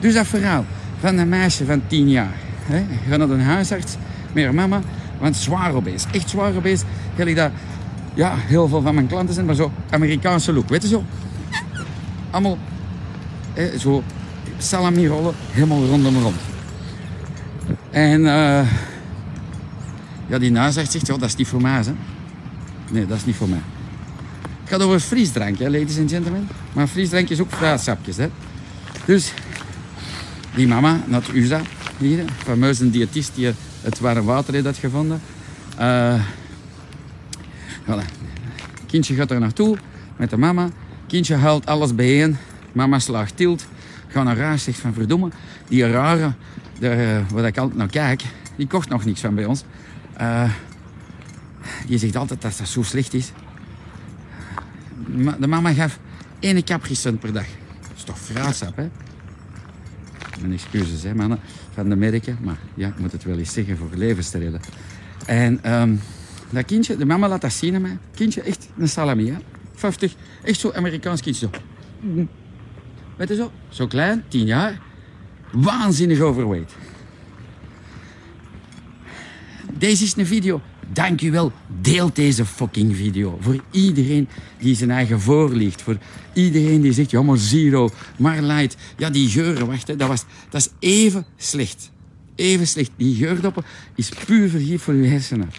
Dus 0.00 0.14
dat 0.14 0.26
verhaal 0.26 0.64
van 1.00 1.18
een 1.18 1.28
meisje 1.28 1.64
van 1.64 1.82
10 1.86 2.08
jaar. 2.08 2.34
Hè, 2.62 2.84
gaat 3.08 3.18
naar 3.18 3.30
een 3.30 3.40
huisarts 3.40 3.96
met 4.32 4.52
mama, 4.52 4.80
want 5.18 5.36
zwaar 5.36 5.74
obese. 5.74 6.06
Echt 6.12 6.30
zwaar 6.30 6.54
obese. 6.56 6.84
Ja, 8.14 8.34
heel 8.36 8.68
veel 8.68 8.80
van 8.80 8.94
mijn 8.94 9.06
klanten 9.06 9.34
zijn, 9.34 9.46
maar 9.46 9.54
zo 9.54 9.72
Amerikaanse 9.90 10.52
look. 10.52 10.68
Weet 10.68 10.82
je 10.82 10.88
zo? 10.88 11.04
Allemaal 12.30 12.58
hè, 13.52 13.78
zo 13.78 14.02
salami 14.58 15.06
rollen, 15.06 15.34
helemaal 15.50 15.86
rondom 15.86 16.18
rond. 16.22 16.36
En 17.90 18.26
eh, 18.26 18.68
ja, 20.26 20.38
die 20.38 20.56
huisarts 20.56 20.90
zegt, 20.90 21.06
ja, 21.06 21.16
dat 21.16 21.28
is 21.28 21.36
niet 21.36 21.48
voor 21.48 21.60
mij. 21.60 21.82
Nee, 22.90 23.06
dat 23.06 23.16
is 23.16 23.24
niet 23.24 23.36
voor 23.36 23.48
mij. 23.48 23.60
Gaat 24.72 24.82
over 24.82 25.00
frisdrank, 25.00 25.58
hè, 25.58 25.70
ladies 25.70 25.98
and 25.98 26.10
gentlemen. 26.10 26.48
Maar 26.72 26.86
frisdrank 26.86 27.28
is 27.28 27.40
ook 27.40 27.50
fruitsapjes. 27.50 28.16
Hè. 28.16 28.28
Dus 29.04 29.32
die 30.54 30.66
mama, 30.66 31.00
USA, 31.34 31.60
hier, 31.98 32.24
fameuze 32.36 32.90
diëtist 32.90 33.34
die 33.34 33.52
het 33.80 34.00
warm 34.00 34.24
water 34.24 34.54
heeft 34.54 34.78
gevonden. 34.78 35.20
Eh 35.76 36.20
voilà. 37.84 38.04
Kindje 38.86 39.14
gaat 39.14 39.30
er 39.30 39.40
naartoe 39.40 39.76
met 40.16 40.30
de 40.30 40.36
mama. 40.36 40.68
Kindje 41.06 41.34
haalt 41.34 41.66
alles 41.66 41.94
bijeen. 41.94 42.36
Mama 42.72 42.98
slaagt 42.98 43.36
tilt. 43.36 43.66
Gaat 44.08 44.24
naar 44.24 44.38
huis, 44.38 44.64
zegt 44.64 44.78
van 44.78 44.92
verdomme. 44.92 45.30
Die 45.68 45.90
rare, 45.90 46.32
eh, 46.80 47.18
waar 47.30 47.46
ik 47.46 47.58
altijd 47.58 47.78
naar 47.78 47.88
kijk, 47.88 48.22
die 48.56 48.66
kocht 48.66 48.88
nog 48.88 49.04
niks 49.04 49.20
van 49.20 49.34
bij 49.34 49.44
ons. 49.44 49.64
Eh, 50.12 50.50
die 51.86 51.98
zegt 51.98 52.16
altijd 52.16 52.42
dat 52.42 52.58
dat 52.58 52.68
zo 52.68 52.82
slecht 52.82 53.14
is. 53.14 53.32
De 55.38 55.46
mama 55.46 55.72
gaf 55.72 55.98
één 56.40 56.64
capri-sun 56.64 57.18
per 57.18 57.32
dag. 57.32 57.46
Dat 57.80 57.90
is 57.96 58.02
toch 58.02 58.18
fruitsap, 58.18 58.76
hè? 58.76 58.88
Mijn 60.40 60.52
excuses, 60.52 61.02
hè, 61.02 61.14
mannen, 61.14 61.38
van 61.74 61.88
de 61.88 61.96
merken. 61.96 62.38
Maar 62.40 62.58
ja, 62.74 62.88
ik 62.88 62.98
moet 62.98 63.12
het 63.12 63.24
wel 63.24 63.38
eens 63.38 63.52
zeggen 63.52 63.76
voor 63.76 63.88
levens. 63.94 64.32
En 65.26 65.58
ehm, 65.62 65.94
dat 66.50 66.64
kindje, 66.64 66.96
de 66.96 67.04
mama 67.04 67.28
laat 67.28 67.40
dat 67.40 67.52
zien 67.52 67.74
aan 67.74 67.82
mij. 67.82 67.98
Kindje, 68.14 68.42
echt 68.42 68.68
een 68.78 68.88
salami, 68.88 69.30
hè. 69.30 69.36
50, 69.74 70.14
echt 70.42 70.60
zo 70.60 70.72
Amerikaans 70.72 71.20
kindje. 71.20 71.48
Zo. 71.52 71.58
Weet 73.16 73.28
je 73.28 73.34
zo? 73.34 73.52
Zo 73.68 73.86
klein, 73.86 74.24
10 74.28 74.46
jaar. 74.46 74.80
Waanzinnig 75.52 76.20
overweight. 76.20 76.74
Deze 79.78 80.04
is 80.04 80.16
een 80.16 80.26
video. 80.26 80.60
Dank 80.88 81.20
u 81.20 81.30
wel. 81.30 81.52
Deel 81.80 82.10
deze 82.12 82.46
fucking 82.46 82.96
video. 82.96 83.38
Voor 83.40 83.62
iedereen 83.70 84.28
die 84.58 84.76
zijn 84.76 84.90
eigen 84.90 85.20
voorliegt. 85.20 85.82
Voor 85.82 85.98
iedereen 86.32 86.80
die 86.80 86.92
zegt, 86.92 87.10
ja 87.10 87.22
maar 87.22 87.38
zero, 87.38 87.90
maar 88.18 88.42
light. 88.42 88.76
Ja, 88.96 89.10
die 89.10 89.28
geuren, 89.28 89.66
wacht, 89.66 89.88
hè, 89.88 89.96
dat, 89.96 90.08
was, 90.08 90.24
dat 90.48 90.60
is 90.60 90.68
even 90.78 91.24
slecht. 91.36 91.90
Even 92.34 92.66
slecht. 92.66 92.90
Die 92.96 93.16
geurdoppen 93.16 93.64
is 93.94 94.08
puur 94.08 94.48
vergif 94.48 94.82
voor 94.82 94.94
uw 94.94 95.04
hersenen. 95.04 95.50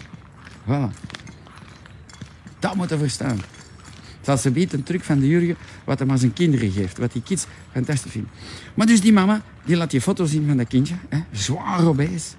Voilà. 0.64 1.12
Dat 2.58 2.74
moet 2.74 2.90
je 2.90 2.98
verstaan. 2.98 3.40
Zal 4.20 4.38
ze 4.38 4.50
biedt 4.50 4.72
een 4.72 4.82
truc 4.82 5.02
van 5.02 5.18
de 5.18 5.28
Jurgen 5.28 5.56
wat 5.84 5.98
hem 5.98 6.10
aan 6.10 6.18
zijn 6.18 6.32
kinderen 6.32 6.70
geeft. 6.70 6.98
Wat 6.98 7.12
die 7.12 7.22
kids 7.22 7.46
fantastisch 7.72 8.10
vinden. 8.10 8.30
Maar 8.74 8.86
dus 8.86 9.00
die 9.00 9.12
mama, 9.12 9.42
die 9.64 9.76
laat 9.76 9.92
je 9.92 10.00
foto 10.00 10.24
zien 10.24 10.46
van 10.46 10.56
dat 10.56 10.68
kindje. 10.68 10.94
Hè? 11.08 11.18
Zwaar 11.32 11.86
obese. 11.86 12.34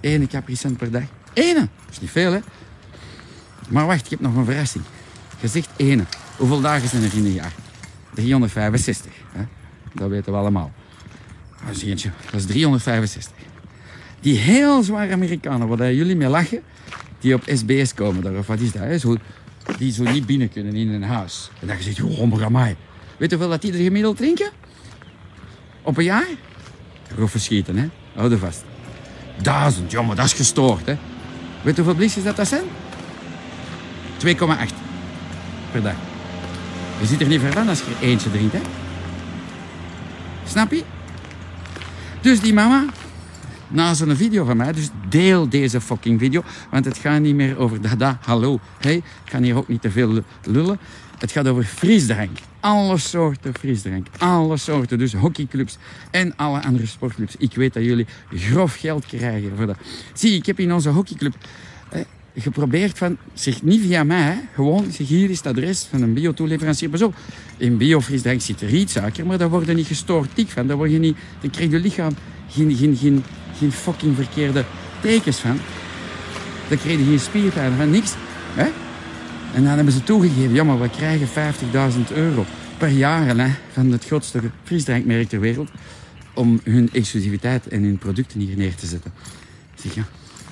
Ene 0.00 0.26
capri 0.26 0.56
per 0.76 0.90
dag. 0.90 1.17
Ene. 1.38 1.60
Dat 1.60 1.90
is 1.90 2.00
niet 2.00 2.10
veel, 2.10 2.32
hè. 2.32 2.38
Maar 3.68 3.86
wacht, 3.86 4.04
ik 4.04 4.10
heb 4.10 4.20
nog 4.20 4.36
een 4.36 4.44
verrassing. 4.44 4.84
Zegt 5.44 5.68
ene. 5.76 6.04
Hoeveel 6.36 6.60
dagen 6.60 6.88
zijn 6.88 7.02
er 7.02 7.14
in 7.14 7.24
een 7.24 7.32
jaar? 7.32 7.52
365. 8.14 9.12
Hè? 9.32 9.44
Dat 9.92 10.08
weten 10.08 10.32
we 10.32 10.38
allemaal. 10.38 10.72
Dat 11.66 11.82
is. 11.82 12.02
Dat 12.30 12.40
is 12.40 12.46
365. 12.46 13.32
Die 14.20 14.38
heel 14.38 14.82
zware 14.82 15.12
Amerikanen, 15.12 15.68
waar 15.68 15.92
jullie 15.92 16.16
mee 16.16 16.28
lachen, 16.28 16.62
die 17.20 17.34
op 17.34 17.42
SBS 17.46 17.94
komen, 17.94 18.22
daar, 18.22 18.34
of 18.36 18.46
wat 18.46 18.60
is 18.60 18.72
dat? 18.72 18.82
Hè? 18.82 19.14
Die 19.78 19.92
zo 19.92 20.02
niet 20.02 20.26
binnen 20.26 20.50
kunnen 20.50 20.74
in 20.74 20.88
een 20.88 21.02
huis. 21.02 21.50
En 21.60 21.66
dan 21.66 21.76
je 21.76 21.82
zegt, 21.82 22.02
oh, 22.02 22.42
amai. 22.42 22.76
Weet 23.16 23.30
je 23.30 23.36
hoeveel 23.36 23.48
dat 23.48 23.62
die 23.62 23.72
er 23.72 23.82
gemiddeld 23.82 24.16
drinken? 24.16 24.50
Op 25.82 25.96
een 25.96 26.04
jaar? 26.04 26.28
Grof 27.14 27.30
verschieten, 27.30 27.76
hè? 27.76 27.88
Hou 28.14 28.38
vast. 28.38 28.64
Duizend, 29.42 29.90
ja, 29.90 30.14
dat 30.14 30.24
is 30.24 30.32
gestoord, 30.32 30.86
hè? 30.86 30.96
Weet 31.62 31.76
hoeveel 31.76 31.94
blikjes 31.94 32.24
dat, 32.24 32.36
dat 32.36 32.48
zijn? 32.48 32.64
2,8 34.26 34.74
per 35.70 35.82
dag. 35.82 35.94
Je 37.00 37.06
ziet 37.06 37.20
er 37.20 37.26
niet 37.26 37.40
ver 37.40 37.52
van 37.52 37.68
als 37.68 37.78
je 37.78 37.84
er 38.00 38.08
eentje 38.08 38.30
drinkt, 38.30 38.52
hè? 38.52 38.60
Snap 40.46 40.70
je? 40.72 40.82
Dus 42.20 42.40
die 42.40 42.54
mama, 42.54 42.84
na 43.68 43.94
zo'n 43.94 44.16
video 44.16 44.44
van 44.44 44.56
mij, 44.56 44.72
dus 44.72 44.88
deel 45.08 45.48
deze 45.48 45.80
fucking 45.80 46.20
video, 46.20 46.42
want 46.70 46.84
het 46.84 46.98
gaat 46.98 47.20
niet 47.20 47.34
meer 47.34 47.58
over 47.58 47.80
dada, 47.80 48.18
hallo, 48.22 48.60
hey, 48.80 48.96
ik 48.96 49.04
kan 49.30 49.42
hier 49.42 49.56
ook 49.56 49.68
niet 49.68 49.82
te 49.82 49.90
veel 49.90 50.22
lullen. 50.42 50.78
Het 51.18 51.32
gaat 51.32 51.48
over 51.48 51.64
frisdrank. 51.64 52.38
Alle 52.60 52.98
soorten 52.98 53.54
frisdrank. 53.54 54.06
Alle 54.18 54.56
soorten. 54.56 54.98
Dus 54.98 55.12
hockeyclubs 55.12 55.76
en 56.10 56.36
alle 56.36 56.62
andere 56.62 56.86
sportclubs. 56.86 57.34
Ik 57.38 57.54
weet 57.54 57.74
dat 57.74 57.84
jullie 57.84 58.06
grof 58.34 58.74
geld 58.74 59.06
krijgen 59.06 59.52
voor 59.56 59.66
dat. 59.66 59.76
Zie, 60.12 60.34
ik 60.34 60.46
heb 60.46 60.58
in 60.58 60.72
onze 60.72 60.88
hockeyclub 60.88 61.34
eh, 61.90 62.00
geprobeerd 62.36 62.98
van, 62.98 63.16
zeg 63.32 63.62
niet 63.62 63.80
via 63.80 64.04
mij, 64.04 64.48
gewoon, 64.54 64.92
zeg 64.92 65.08
hier 65.08 65.30
is 65.30 65.36
het 65.36 65.46
adres 65.46 65.86
van 65.90 66.02
een 66.02 66.12
bio-toeleverancier. 66.12 66.88
Pas 66.88 67.02
op, 67.02 67.14
in 67.56 67.76
biofrisdrank 67.76 68.40
zit 68.40 68.60
rietsuiker, 68.60 69.26
maar 69.26 69.38
daar 69.38 69.50
word 69.50 69.66
je 69.66 69.74
niet 69.74 69.86
gestoord 69.86 70.30
dik 70.34 70.48
van. 70.48 70.66
Daar, 70.66 70.76
word 70.76 70.90
je 70.90 70.98
niet, 70.98 71.16
dan 71.40 71.50
krijgt 71.50 71.72
je 71.72 71.78
lichaam 71.78 72.14
geen, 72.48 72.76
geen, 72.76 72.96
geen, 72.96 73.24
geen 73.58 73.72
fucking 73.72 74.16
verkeerde 74.16 74.64
tekens 75.00 75.38
van. 75.38 75.60
Krijg 76.66 76.98
je 76.98 77.04
geen 77.04 77.20
spierpijn 77.20 77.76
van, 77.76 77.90
niks. 77.90 78.14
Hè? 78.54 78.68
En 79.54 79.64
dan 79.64 79.74
hebben 79.74 79.92
ze 79.92 80.02
toegegeven, 80.02 80.52
ja, 80.52 80.64
maar 80.64 80.80
we 80.80 80.90
krijgen 80.90 81.28
50.000 81.28 82.14
euro 82.14 82.44
per 82.78 82.88
jaar 82.88 83.36
hè, 83.36 83.50
van 83.72 83.92
het 83.92 84.04
grootste 84.04 84.40
frisdrankmerk 84.64 85.28
ter 85.28 85.40
wereld 85.40 85.70
om 86.34 86.60
hun 86.64 86.88
exclusiviteit 86.92 87.68
en 87.68 87.82
hun 87.82 87.98
producten 87.98 88.40
hier 88.40 88.56
neer 88.56 88.74
te 88.74 88.86
zetten. 88.86 89.12
Zeg, 89.74 89.94
ja, 89.94 90.04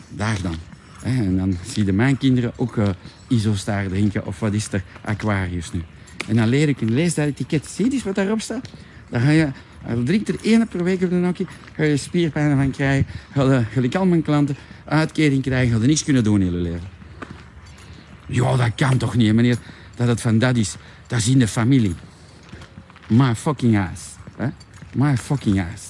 daar 0.08 0.38
dan. 0.42 0.56
En 1.02 1.36
dan 1.36 1.56
zie 1.66 1.84
je 1.84 1.92
mijn 1.92 2.18
kinderen 2.18 2.52
ook 2.56 2.76
uh, 2.76 2.88
Isostar 3.28 3.88
drinken 3.88 4.26
of 4.26 4.40
wat 4.40 4.52
is 4.52 4.68
er, 4.72 4.82
Aquarius 5.04 5.72
nu. 5.72 5.82
En 6.28 6.36
dan 6.36 6.48
leer 6.48 6.68
ik 6.68 6.80
en 6.80 6.94
lees 6.94 7.14
dat 7.14 7.26
etiket. 7.26 7.66
Zie 7.66 7.90
je 7.90 8.00
wat 8.04 8.14
daarop 8.14 8.40
staat? 8.40 8.68
Dan 9.10 9.20
ga 9.20 9.30
je, 9.30 9.48
je 9.88 10.02
drinkt 10.02 10.28
er 10.28 10.36
één 10.42 10.68
per 10.68 10.84
week 10.84 11.02
op 11.02 11.10
de 11.10 11.16
nokkie, 11.16 11.46
ga 11.72 11.82
je 11.82 11.96
spierpijnen 11.96 12.56
van 12.56 12.70
krijgen, 12.70 13.06
ga 13.32 13.98
al 13.98 14.06
mijn 14.06 14.22
klanten, 14.22 14.56
uitkering 14.84 15.42
krijgen, 15.42 15.74
ga 15.74 15.80
je 15.80 15.86
niks 15.86 16.04
kunnen 16.04 16.24
doen 16.24 16.40
in 16.40 16.60
leven. 16.60 16.88
Ja, 18.26 18.56
dat 18.56 18.70
kan 18.74 18.96
toch 18.96 19.16
niet, 19.16 19.34
meneer, 19.34 19.56
dat 19.94 20.08
het 20.08 20.20
van 20.20 20.38
dat 20.38 20.56
is. 20.56 20.76
Dat 21.06 21.18
is 21.18 21.28
in 21.28 21.38
de 21.38 21.48
familie. 21.48 21.94
My 23.08 23.34
fucking 23.34 23.78
ass. 23.78 24.02
Hè? 24.36 24.48
My 24.94 25.16
fucking 25.16 25.60
ass. 25.60 25.82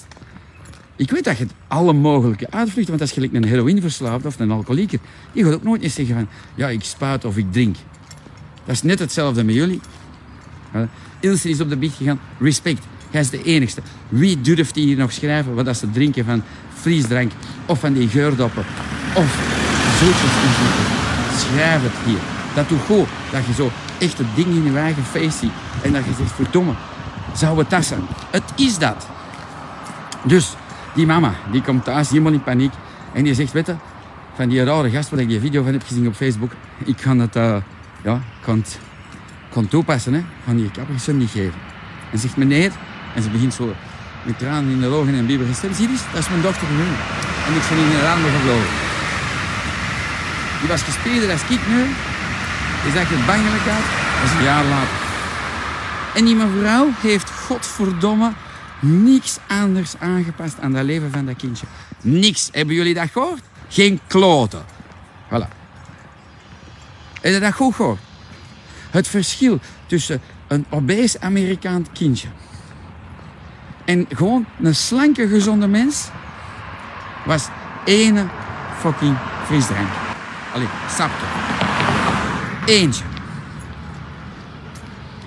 Ik 0.95 1.11
weet 1.11 1.23
dat 1.23 1.37
je 1.37 1.43
het 1.43 1.53
alle 1.67 1.93
mogelijke 1.93 2.51
uitvlucht, 2.51 2.87
want 2.87 3.01
als 3.01 3.11
je 3.11 3.29
een 3.31 3.45
heroïneverslaafd 3.45 4.25
of 4.25 4.39
een 4.39 4.51
alcoholieker, 4.51 4.99
die 5.31 5.43
gaat 5.43 5.53
ook 5.53 5.63
nooit 5.63 5.81
eens 5.81 5.93
zeggen 5.93 6.15
van, 6.15 6.27
ja, 6.55 6.69
ik 6.69 6.83
spuit 6.83 7.25
of 7.25 7.37
ik 7.37 7.51
drink. 7.51 7.75
Dat 8.65 8.75
is 8.75 8.81
net 8.81 8.99
hetzelfde 8.99 9.43
met 9.43 9.55
jullie. 9.55 9.79
Ilse 11.19 11.49
is 11.49 11.61
op 11.61 11.69
de 11.69 11.77
biecht 11.77 11.95
gegaan. 11.95 12.19
Respect. 12.39 12.83
Hij 13.11 13.21
is 13.21 13.29
de 13.29 13.43
enigste. 13.43 13.81
Wie 14.09 14.41
durft 14.41 14.75
hier 14.75 14.97
nog 14.97 15.11
schrijven 15.11 15.55
wat 15.55 15.65
dat 15.65 15.77
ze 15.77 15.91
drinken 15.91 16.25
van 16.25 16.43
vliesdrank 16.73 17.31
of 17.65 17.79
van 17.79 17.93
die 17.93 18.07
geurdoppen 18.07 18.65
of 19.13 19.39
zoetjes? 19.99 20.31
Schrijf 21.41 21.81
het 21.81 21.91
hier. 22.05 22.19
Dat 22.55 22.69
doet 22.69 22.79
goed. 22.85 23.07
Dat 23.31 23.45
je 23.45 23.53
zo 23.53 23.71
echt 23.99 24.17
het 24.17 24.27
ding 24.35 24.47
in 24.47 24.63
je 24.63 24.77
eigen 24.77 25.03
face 25.03 25.37
ziet. 25.37 25.51
En 25.81 25.91
dat 25.91 26.05
je 26.05 26.13
zegt, 26.17 26.31
verdomme, 26.31 26.73
zou 27.33 27.57
het 27.57 27.69
dat 27.69 27.85
zijn? 27.85 28.01
Het 28.29 28.43
is 28.55 28.77
dat. 28.77 29.07
Dus, 30.23 30.53
die 30.95 31.05
mama, 31.05 31.33
die 31.51 31.61
komt 31.61 31.83
thuis, 31.83 32.09
helemaal 32.09 32.33
in 32.33 32.43
paniek. 32.43 32.73
En 33.13 33.23
die 33.23 33.33
zegt, 33.33 33.51
weet 33.51 33.75
van 34.35 34.49
die 34.49 34.63
rare 34.63 34.89
gast 34.89 35.09
waar 35.09 35.19
ik 35.19 35.27
die 35.27 35.39
video 35.39 35.63
van 35.63 35.73
heb 35.73 35.83
gezien 35.83 36.07
op 36.07 36.13
Facebook, 36.13 36.51
ik 36.85 36.95
kan 36.97 37.19
het, 37.19 37.35
uh, 37.35 37.55
ja, 38.03 38.21
kan 38.41 38.63
kan 39.49 39.67
toepassen, 39.67 40.13
hè. 40.13 40.21
Van 40.45 40.55
die 40.55 40.71
capricum 40.71 41.17
niet 41.17 41.29
geven. 41.29 41.59
En 42.11 42.19
zegt, 42.19 42.37
meneer, 42.37 42.71
en 43.17 43.23
ze 43.23 43.29
begint 43.29 43.53
zo 43.53 43.73
met 44.23 44.37
tranen 44.37 44.71
in 44.71 44.79
de 44.79 44.87
ogen 44.87 45.15
en 45.15 45.25
bibber 45.25 45.47
gestemd. 45.47 45.75
Zie 45.75 45.89
je, 45.89 45.97
dat 46.13 46.21
is 46.21 46.29
mijn 46.29 46.41
dochter 46.41 46.67
nu. 46.71 46.87
En 47.47 47.53
ik 47.55 47.63
ben 47.69 47.77
in 47.77 47.95
een 47.95 48.01
raam 48.01 48.21
gevlogen. 48.23 48.73
Die 50.59 50.69
was 50.69 50.81
gespeden 50.81 51.31
als 51.31 51.41
ik 51.41 51.67
nu. 51.67 51.81
Die 52.83 52.91
zag 52.95 53.09
het 53.09 53.25
bangelijk 53.25 53.67
uit. 53.67 53.87
Dat 54.19 54.29
is 54.29 54.37
een 54.37 54.43
jaar 54.43 54.65
later. 54.65 54.97
En 56.15 56.25
die 56.25 56.35
mevrouw 56.35 56.87
heeft 56.97 57.29
godverdomme 57.29 58.31
niks 58.79 59.37
anders 59.47 59.93
aangepast 59.99 60.59
aan 60.59 60.73
dat 60.73 60.83
leven 60.83 61.11
van 61.11 61.25
dat 61.25 61.35
kindje. 61.35 61.65
Niks. 62.01 62.49
Hebben 62.51 62.75
jullie 62.75 62.93
dat 62.93 63.09
gehoord? 63.11 63.41
Geen 63.67 63.99
kloten. 64.07 64.65
Voilà. 65.27 65.49
Heb 67.21 67.33
je 67.33 67.39
dat 67.39 67.53
goed 67.53 67.75
gehoord? 67.75 67.99
Het 68.89 69.07
verschil 69.07 69.59
tussen 69.85 70.21
een 70.47 70.65
obese 70.69 71.21
Amerikaans 71.21 71.87
kindje 71.93 72.27
en 73.87 74.05
gewoon 74.15 74.45
een 74.61 74.75
slanke, 74.75 75.27
gezonde 75.27 75.67
mens 75.67 76.07
was 77.25 77.47
ene 77.85 78.25
fucking 78.79 79.15
frisdrank. 79.45 79.87
Allee, 80.53 80.67
sapje. 80.95 81.25
Eentje. 82.65 83.03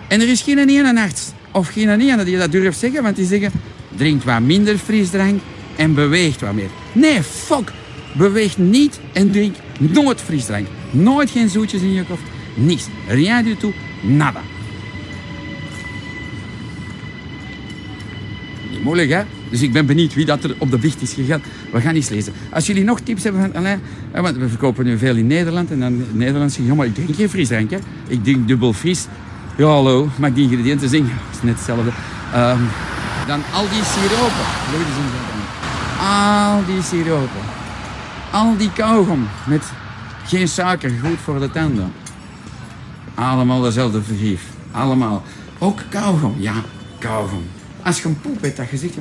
En 0.09 0.21
er 0.21 0.29
is 0.29 0.43
geen 0.43 0.59
ene 0.59 1.00
arts 1.00 1.33
of 1.50 1.69
geen 1.69 2.00
ene 2.00 2.25
die 2.25 2.38
dat 2.38 2.52
durft 2.52 2.79
zeggen, 2.79 3.02
want 3.02 3.17
die 3.17 3.26
zeggen: 3.26 3.52
drink 3.97 4.23
wat 4.23 4.40
minder 4.40 4.79
frisdrank 4.79 5.40
en 5.76 5.95
beweegt 5.95 6.40
wat 6.40 6.52
meer. 6.52 6.71
Nee, 6.93 7.23
fuck. 7.23 7.73
Beweeg 8.17 8.59
niet 8.59 9.00
en 9.12 9.31
drink 9.31 9.57
nooit 9.79 10.21
frisdrank. 10.21 10.67
Nooit 10.90 11.31
geen 11.31 11.49
zoetjes 11.49 11.83
in 11.83 11.93
je 11.93 12.05
kop. 12.05 12.19
Niks. 12.55 12.87
Rien 13.09 13.45
du 13.45 13.57
tout. 13.57 13.75
Nada. 14.00 14.40
Moeilijk, 18.82 19.10
hè? 19.10 19.22
Dus 19.50 19.62
ik 19.62 19.72
ben 19.72 19.87
benieuwd 19.87 20.14
wie 20.14 20.25
dat 20.25 20.44
er 20.44 20.54
op 20.58 20.70
de 20.70 20.80
wicht 20.80 21.02
is 21.02 21.12
gegaan. 21.12 21.42
We 21.72 21.80
gaan 21.80 21.94
eens 21.94 22.08
lezen. 22.08 22.32
Als 22.52 22.66
jullie 22.66 22.84
nog 22.84 23.00
tips 23.00 23.22
hebben 23.22 23.40
van 23.40 23.54
Alain, 23.54 23.80
want 24.12 24.37
we 24.37 24.49
verkopen 24.49 24.84
nu 24.84 24.99
veel 24.99 25.16
in 25.16 25.26
Nederland. 25.26 25.70
En 25.70 25.80
dan 25.80 26.04
ja, 26.66 26.75
maar 26.75 26.87
ik 26.87 26.94
drink 26.94 27.14
geen 27.14 27.28
frisdrank, 27.28 27.70
hè? 27.70 27.78
Ik 28.08 28.25
drink 28.25 28.49
dubbel 28.49 28.72
fris. 28.72 29.06
Ja, 29.56 29.66
hallo, 29.66 30.08
mag 30.16 30.28
ik 30.28 30.34
die 30.34 30.44
ingrediënten 30.50 30.88
zien? 30.88 31.04
Dat 31.26 31.37
is 31.37 31.42
net 31.42 31.54
hetzelfde. 31.54 31.90
Um, 32.37 32.68
dan 33.26 33.42
al 33.54 33.68
die 33.68 33.84
siropen. 33.84 34.46
Al 36.00 36.64
die 36.66 36.82
siropen. 36.82 37.40
Al 38.30 38.56
die 38.56 38.72
kauwgom 38.72 39.28
met 39.46 39.72
geen 40.26 40.49
suiker, 40.49 40.90
goed 41.04 41.18
voor 41.25 41.40
de 41.40 41.50
tanden. 41.50 41.92
Allemaal 43.14 43.60
dezelfde 43.60 44.02
vergif. 44.02 44.42
Allemaal. 44.70 45.22
Ook 45.58 45.80
kauwgom. 45.88 46.34
Ja, 46.38 46.54
kauwgom. 46.99 47.42
Als 47.82 48.02
je 48.02 48.08
een 48.08 48.20
poep 48.20 48.42
hebt, 48.42 48.56
dat 48.56 48.70
je 48.70 48.76
zegt, 48.76 48.94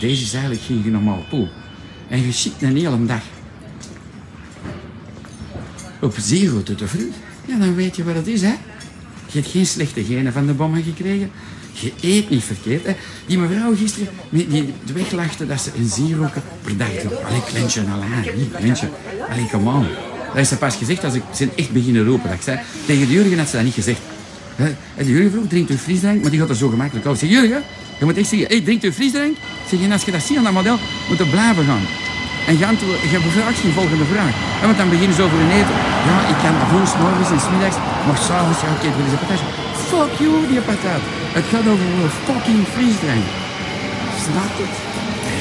deze 0.00 0.22
is 0.22 0.32
eigenlijk 0.32 0.64
geen 0.64 0.90
normaal 0.90 1.24
poep. 1.30 1.48
En 2.08 2.26
je 2.26 2.32
ziet 2.32 2.54
een 2.60 2.76
hele 2.76 3.06
dag. 3.06 3.22
op 6.00 6.14
zero 6.18 6.62
the 6.62 6.88
fruit, 6.88 7.12
ja, 7.44 7.58
dan 7.58 7.74
weet 7.74 7.96
je 7.96 8.04
wat 8.04 8.14
het 8.14 8.26
is, 8.26 8.42
hè. 8.42 8.54
Je 9.26 9.38
hebt 9.38 9.50
geen 9.50 9.66
slechte 9.66 10.04
genen 10.04 10.32
van 10.32 10.46
de 10.46 10.52
bommen 10.52 10.82
gekregen. 10.82 11.30
Je 11.72 11.92
eet 12.00 12.30
niet 12.30 12.44
verkeerd. 12.44 12.86
Hè. 12.86 12.96
Die 13.26 13.38
mevrouw 13.38 13.76
gisteren 13.76 14.08
die, 14.30 14.48
die 14.48 14.74
weglachte 14.94 15.46
dat 15.46 15.60
ze 15.60 15.70
een 15.78 15.88
zero 15.88 16.30
per 16.62 16.76
dag 16.76 16.88
doet. 17.02 17.24
Allee, 17.24 17.42
klentje, 17.44 17.80
alleen, 17.80 18.36
niet 18.36 18.52
klentje. 18.52 18.88
Allee, 19.30 19.48
come 19.50 19.70
on. 19.70 19.86
Dat 20.26 20.36
is 20.36 20.48
ze 20.48 20.56
pas 20.56 20.76
gezegd 20.76 21.04
als 21.04 21.14
ik 21.14 21.22
ze 21.34 21.48
echt 21.56 21.70
beginnen 21.70 22.04
roepen. 22.04 22.28
Dat 22.28 22.38
ik 22.38 22.42
zei, 22.42 22.58
tegen 22.86 23.06
de 23.06 23.12
Jurgen 23.12 23.38
had 23.38 23.48
ze 23.48 23.56
dat 23.56 23.64
niet 23.64 23.74
gezegd. 23.74 24.00
En 24.96 25.06
Jurgen 25.06 25.30
vroeg, 25.30 25.46
drinkt 25.48 25.70
u 25.70 25.76
frisdrank? 25.76 26.22
Maar 26.22 26.30
die 26.30 26.40
gaat 26.40 26.48
er 26.48 26.56
zo 26.56 26.68
gemakkelijk 26.68 27.06
uit. 27.06 27.22
Ik 27.22 27.28
zeg, 27.28 27.40
Jurgen, 27.40 27.62
je 28.02 28.08
moet 28.08 28.20
echt 28.22 28.32
zeggen, 28.34 28.48
hey, 28.52 28.60
drinkt 28.68 28.84
u 28.84 28.92
frisdrank? 28.92 29.36
Zeg 29.68 29.80
je, 29.80 29.92
als 29.92 30.04
je 30.04 30.12
dat 30.16 30.22
ziet 30.26 30.36
aan 30.38 30.48
dat 30.48 30.58
model, 30.60 30.78
moet 31.08 31.18
je 31.22 31.26
blijven 31.36 31.64
gaan. 31.70 31.84
En 32.48 32.54
je, 32.58 32.66
antwoord, 32.66 33.00
je 33.14 33.20
bevraagt 33.28 33.58
geen 33.62 33.76
volgende 33.80 34.06
vraag. 34.12 34.34
En 34.60 34.66
want 34.68 34.78
dan 34.80 34.88
beginnen 34.94 35.16
ze 35.16 35.22
over 35.26 35.38
een 35.44 35.54
eten. 35.60 35.76
Ja, 36.08 36.16
ik 36.32 36.38
kan 36.42 36.54
vroeg, 36.70 36.90
morgens 37.04 37.30
en 37.34 37.42
smiddags, 37.46 37.78
maar 38.06 38.18
s'avonds, 38.26 38.60
ja, 38.64 38.68
oké, 38.76 38.88
wil 38.96 39.04
eens 39.06 39.14
een 39.14 39.24
patat. 39.24 39.40
Fuck 39.90 40.12
you, 40.22 40.34
die 40.50 40.60
patat. 40.70 41.02
Het 41.38 41.46
gaat 41.52 41.66
over 41.72 41.86
een 42.02 42.14
fucking 42.26 42.62
frisdrank. 42.74 43.26
Snap 44.24 44.52
het? 44.62 44.74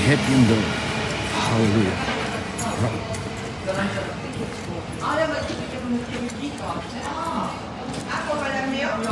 Heb 0.09 0.21
je 0.27 0.33
hem 0.35 0.45
door. 0.51 0.65
Halleluja. 1.47 1.95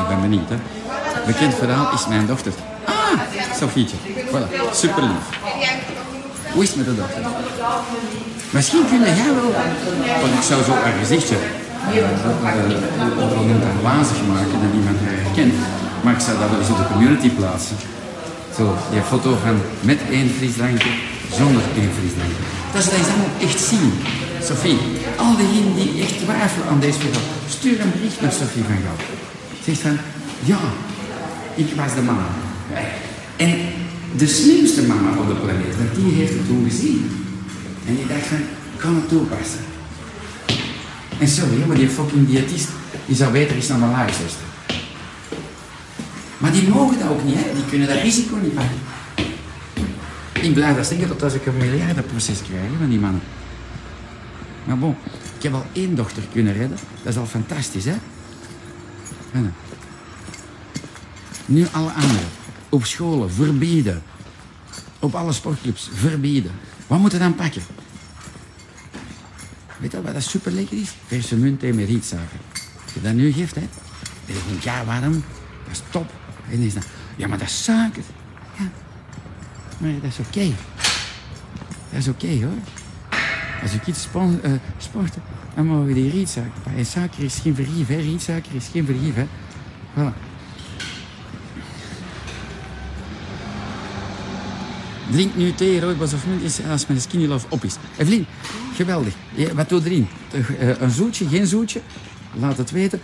Ik 0.01 0.07
ben 0.07 0.21
benieuwd, 0.21 0.49
hè. 0.53 0.57
Bekend 1.25 1.53
verhaal 1.55 1.93
is 1.93 2.07
mijn 2.07 2.25
dochter. 2.25 2.53
Sofietje. 3.59 3.97
Super 4.73 5.03
lief. 5.03 5.25
Hoe 6.53 6.63
is 6.63 6.69
het 6.69 6.77
met 6.77 6.85
de 6.85 6.95
dochter? 6.95 7.21
Misschien 8.49 8.83
kun 8.89 8.99
jij 8.99 9.33
wel, 9.39 9.51
want 10.21 10.33
ik 10.39 10.45
zou 10.49 10.63
zo 10.63 10.71
een 10.71 10.99
gezichtje 10.99 11.35
uh, 11.35 12.03
noemt 13.47 13.63
dat 13.67 13.81
wazig 13.81 14.17
maken 14.33 14.57
dat 14.63 14.73
niemand 14.73 14.97
haar 15.03 15.17
herkent. 15.23 15.53
Maar 16.03 16.13
ik 16.13 16.19
zou 16.19 16.39
dat 16.39 16.49
wel 16.49 16.59
eens 16.59 16.69
op 16.69 16.77
de 16.77 16.87
community 16.93 17.29
plaatsen. 17.29 17.77
Zo, 18.57 18.75
die 18.91 19.01
foto 19.01 19.37
van 19.45 19.61
met 19.81 19.99
één 20.11 20.29
frisdrankje, 20.37 20.91
zonder 21.39 21.63
één 21.81 21.91
frisdrankje. 21.97 22.43
Dat 22.73 22.83
ze 22.83 22.89
dat 22.89 23.07
allemaal 23.09 23.35
echt 23.47 23.59
zien. 23.71 23.93
Sophie, 24.43 24.79
al 25.17 25.35
diegenen 25.37 25.75
die 25.75 26.01
echt 26.03 26.17
twijfelen 26.23 26.67
aan 26.69 26.79
deze 26.79 26.99
verhaal, 26.99 27.29
stuur 27.49 27.79
een 27.81 27.91
bericht 27.91 28.21
naar 28.21 28.31
Sophie 28.31 28.63
van 28.63 28.79
Gaal. 28.85 28.99
Zegt 29.65 29.81
van, 29.81 29.97
ja, 30.51 30.59
ik 31.55 31.69
was 31.75 31.93
de 31.93 32.01
mama. 32.01 32.27
En 33.39 33.57
de 34.17 34.27
slimste 34.27 34.87
mama 34.87 35.17
op 35.17 35.27
de 35.27 35.33
planeet, 35.33 35.77
want 35.77 35.95
die 35.95 36.13
heeft 36.13 36.33
het 36.33 36.47
toen 36.47 36.69
gezien. 36.69 37.11
En 37.87 37.95
die 37.95 38.07
dacht 38.07 38.25
van, 38.25 38.37
kan 38.77 38.95
het 38.95 39.09
toepassen. 39.09 39.59
En 41.19 41.27
sorry, 41.27 41.65
maar 41.67 41.77
die 41.77 41.89
fucking 41.89 42.27
diëtist, 42.27 42.69
die 43.05 43.15
zou 43.15 43.31
beter 43.31 43.55
eens 43.55 43.67
naar 43.67 43.77
mijn 43.77 43.91
luisteren. 43.91 44.29
Maar 46.37 46.51
die 46.51 46.67
mogen 46.67 46.99
dat 46.99 47.09
ook 47.09 47.23
niet, 47.23 47.35
hè? 47.35 47.53
die 47.53 47.65
kunnen 47.69 47.87
dat 47.87 48.01
risico 48.01 48.35
niet 48.35 48.53
pakken. 48.53 48.77
Ik 50.41 50.53
blijf 50.53 50.75
dat 50.75 50.87
zeggen 50.87 51.07
tot 51.07 51.23
als 51.23 51.33
ik 51.33 51.45
een 51.45 51.57
miljardenproces 51.57 52.41
krijg 52.41 52.69
van 52.79 52.89
die 52.89 52.99
mannen. 52.99 53.21
Maar 54.65 54.77
bon, 54.77 54.95
ik 55.37 55.43
heb 55.43 55.53
al 55.53 55.65
één 55.73 55.95
dochter 55.95 56.23
kunnen 56.31 56.53
redden. 56.53 56.77
Dat 57.03 57.13
is 57.13 57.19
al 57.19 57.25
fantastisch, 57.25 57.85
hè? 57.85 57.95
Nu 61.45 61.67
alle 61.71 61.91
anderen. 61.91 62.38
Op 62.69 62.85
scholen 62.85 63.31
verbieden. 63.31 64.01
Op 64.99 65.15
alle 65.15 65.31
sportclubs 65.33 65.89
verbieden. 65.93 66.51
Wat 66.87 66.99
moeten 66.99 67.17
we 67.19 67.23
dan 67.23 67.35
pakken? 67.35 67.61
Weet 69.77 69.91
je 69.91 70.01
wat 70.01 70.13
dat 70.13 70.23
super 70.23 70.51
lekker 70.51 70.77
is? 70.77 70.91
Verse 71.07 71.35
munt 71.35 71.63
en 71.63 71.85
rietsuiker. 71.85 72.39
Als 72.83 72.93
je 72.93 73.01
dat 73.01 73.13
nu 73.13 73.31
geeft, 73.31 73.55
hè. 73.55 73.67
Dan 74.25 74.35
denk 74.47 74.61
ja, 74.63 74.85
waarom? 74.85 75.11
Dat 75.63 75.71
is 75.71 75.81
top. 75.89 76.11
En 76.49 76.55
dan 76.57 76.65
is 76.65 76.73
dat, 76.73 76.85
ja, 77.15 77.27
maar 77.27 77.37
dat 77.37 77.47
is 77.47 77.63
suiker. 77.63 78.03
Ja. 78.57 78.65
Maar 79.77 79.91
dat 80.01 80.11
is 80.11 80.19
oké. 80.19 80.53
Dat 81.91 81.99
is 81.99 82.07
oké, 82.07 82.27
hoor. 82.27 82.57
Als 83.61 83.71
je 83.71 83.79
kiet 83.79 83.97
spon- 83.97 84.39
uh, 84.45 84.51
sporten, 84.77 85.21
dan 85.55 85.65
mogen 85.65 85.93
die 85.93 86.11
rietsuiker. 86.11 86.61
En 86.77 86.85
suiker 86.85 87.23
is 87.23 87.35
geen 87.35 87.55
vergif, 87.55 87.87
hè. 87.87 87.95
Rietsuiker 87.95 88.55
is 88.55 88.67
geen 88.71 88.85
vergif, 88.85 89.15
hè. 89.15 89.25
Voilà. 89.95 90.28
Drink 95.11 95.35
nu 95.35 95.53
thee, 95.53 95.79
rooibos 95.79 96.13
of 96.13 96.25
munt 96.25 96.61
als 96.71 96.87
mijn 96.87 97.01
skinny 97.01 97.27
love 97.27 97.45
op 97.49 97.63
is. 97.63 97.75
Evelien, 97.97 98.25
geweldig. 98.75 99.13
Wat 99.53 99.69
doe 99.69 99.81
erin? 99.83 100.07
Uh, 100.33 100.81
een 100.81 100.91
zoetje, 100.91 101.27
geen 101.27 101.47
zoetje? 101.47 101.81
Laat 102.33 102.57
het 102.57 102.71
weten. 102.71 103.01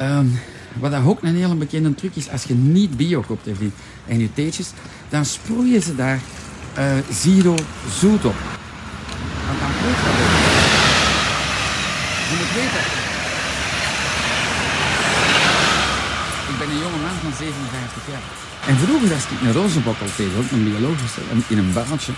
Um, 0.00 0.40
wat 0.72 0.94
ook 0.94 1.22
een 1.22 1.36
hele 1.36 1.54
bekende 1.54 1.94
truc 1.94 2.14
is, 2.14 2.30
als 2.30 2.44
je 2.44 2.54
niet 2.54 2.96
bio 2.96 3.20
koopt, 3.20 3.46
Evelien, 3.46 3.72
en 4.06 4.18
je 4.18 4.32
theetjes, 4.32 4.70
dan 5.08 5.24
sproeien 5.24 5.82
ze 5.82 5.94
daar 5.94 6.20
uh, 6.78 6.84
zero 7.10 7.54
zoet 7.98 8.24
op. 8.24 8.36
Want 9.46 9.58
dan 9.60 9.70
proeft 9.80 10.04
dat 10.04 10.12
ook. 10.12 10.36
Je 12.28 12.34
moet 12.38 12.52
weten. 12.54 12.84
Ik 16.48 16.58
ben 16.58 16.68
een 16.68 16.82
jonge 16.82 17.00
man 17.02 17.16
van 17.22 17.27
57 17.38 18.02
jaar. 18.10 18.20
En 18.66 18.76
vroeger, 18.76 19.14
als 19.14 19.24
ik 19.24 19.40
een 19.40 19.52
rozenbokkel 19.52 20.06
tegen, 20.16 20.38
ook 20.38 20.50
een 20.50 20.64
biologische, 20.64 21.20
in 21.48 21.58
een 21.58 21.72
baantje, 21.72 22.12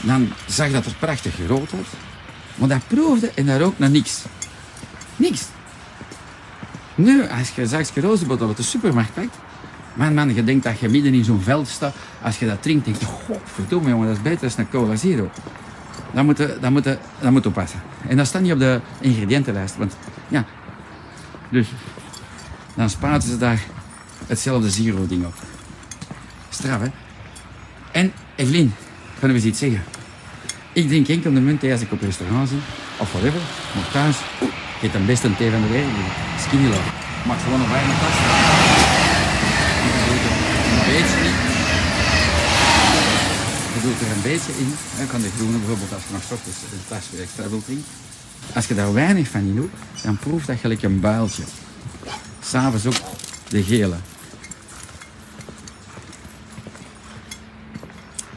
dan 0.00 0.32
zag 0.46 0.70
dat 0.70 0.86
er 0.86 0.94
prachtig 0.98 1.34
rood 1.46 1.72
uit. 1.72 1.86
Maar 2.54 2.68
dat 2.68 2.86
proefde 2.86 3.30
en 3.34 3.46
dat 3.46 3.60
rook 3.60 3.78
naar 3.78 3.90
niks. 3.90 4.22
Niks. 5.16 5.42
Nu, 6.94 7.28
als 7.28 7.50
je 7.50 7.84
je 7.94 8.00
rozenbottel 8.00 8.46
uit 8.46 8.56
de 8.56 8.62
supermarkt 8.62 9.14
pakt, 9.14 9.36
man, 9.94 10.14
man, 10.14 10.34
je 10.34 10.44
denkt 10.44 10.64
dat 10.64 10.78
je 10.78 10.88
midden 10.88 11.14
in 11.14 11.24
zo'n 11.24 11.42
veld 11.42 11.68
staat. 11.68 11.94
Als 12.22 12.38
je 12.38 12.46
dat 12.46 12.62
drinkt, 12.62 12.84
denk 12.84 12.96
je, 12.96 13.04
godverdomme 13.04 13.88
jongen, 13.88 14.06
dat 14.06 14.16
is 14.16 14.22
beter 14.22 14.48
dan 14.48 14.58
een 14.58 14.70
cola 14.70 14.96
zero. 14.96 15.30
Dan 16.12 16.24
moet 16.24 16.36
dan 16.60 16.72
moet 16.72 16.84
dan 17.20 17.32
moet 17.32 17.46
oppassen. 17.46 17.82
En 18.08 18.16
dat 18.16 18.26
staat 18.26 18.42
niet 18.42 18.52
op 18.52 18.58
de 18.58 18.80
ingrediëntenlijst, 19.00 19.76
want 19.76 19.96
ja. 20.28 20.44
Dus, 21.50 21.68
dan 22.74 22.90
spaten 22.90 23.28
ze 23.28 23.38
daar 23.38 23.60
hetzelfde 24.26 24.70
zero-ding 24.70 25.26
op. 25.26 25.34
Straf, 26.48 26.80
hè? 26.80 26.88
En, 27.92 28.12
Evelien, 28.36 28.74
gaan 29.18 29.28
we 29.28 29.34
eens 29.34 29.44
iets 29.44 29.58
zeggen. 29.58 29.82
Ik 30.72 30.88
drink 30.88 31.08
enkel 31.08 31.32
de 31.32 31.40
munt 31.40 31.62
als 31.62 31.80
ik 31.80 31.92
op 31.92 32.00
restaurant 32.00 32.48
zit, 32.48 32.58
of 32.96 33.12
whatever, 33.12 33.40
maar 33.74 33.90
thuis, 33.92 34.16
eet 34.82 34.92
de 34.92 34.98
beste 34.98 35.36
thee 35.36 35.50
van 35.50 35.62
de 35.62 35.68
wereld. 35.68 35.92
Skinny 36.40 36.66
love. 36.68 36.90
Maak 37.26 37.40
gewoon 37.40 37.60
een 37.60 37.70
warme 37.70 37.94
tas. 38.00 38.16
Een 40.70 40.92
beetje 40.92 41.18
niet. 41.24 41.40
Je 43.74 43.80
doet 43.82 44.00
er 44.00 44.16
een 44.16 44.22
beetje 44.22 44.52
in. 44.58 44.74
Dan 44.98 45.06
kan 45.06 45.20
de 45.20 45.30
groene 45.36 45.58
bijvoorbeeld, 45.58 45.92
als 45.92 46.02
je 46.06 46.12
nog 46.12 46.22
ochtends 46.22 46.58
een 46.72 46.78
tas 46.88 47.10
weer 47.10 47.22
extra 47.22 47.48
wilt. 47.48 47.64
Als 48.54 48.66
je 48.66 48.74
daar 48.74 48.92
weinig 48.92 49.28
van 49.28 49.40
in 49.40 49.54
doet, 49.54 49.70
dan 50.02 50.16
proeft 50.18 50.46
dat 50.46 50.58
gelijk 50.60 50.82
een 50.82 51.00
builtje. 51.00 51.42
S'avonds 52.40 52.86
ook 52.86 52.94
de 53.48 53.62
gele. 53.62 53.96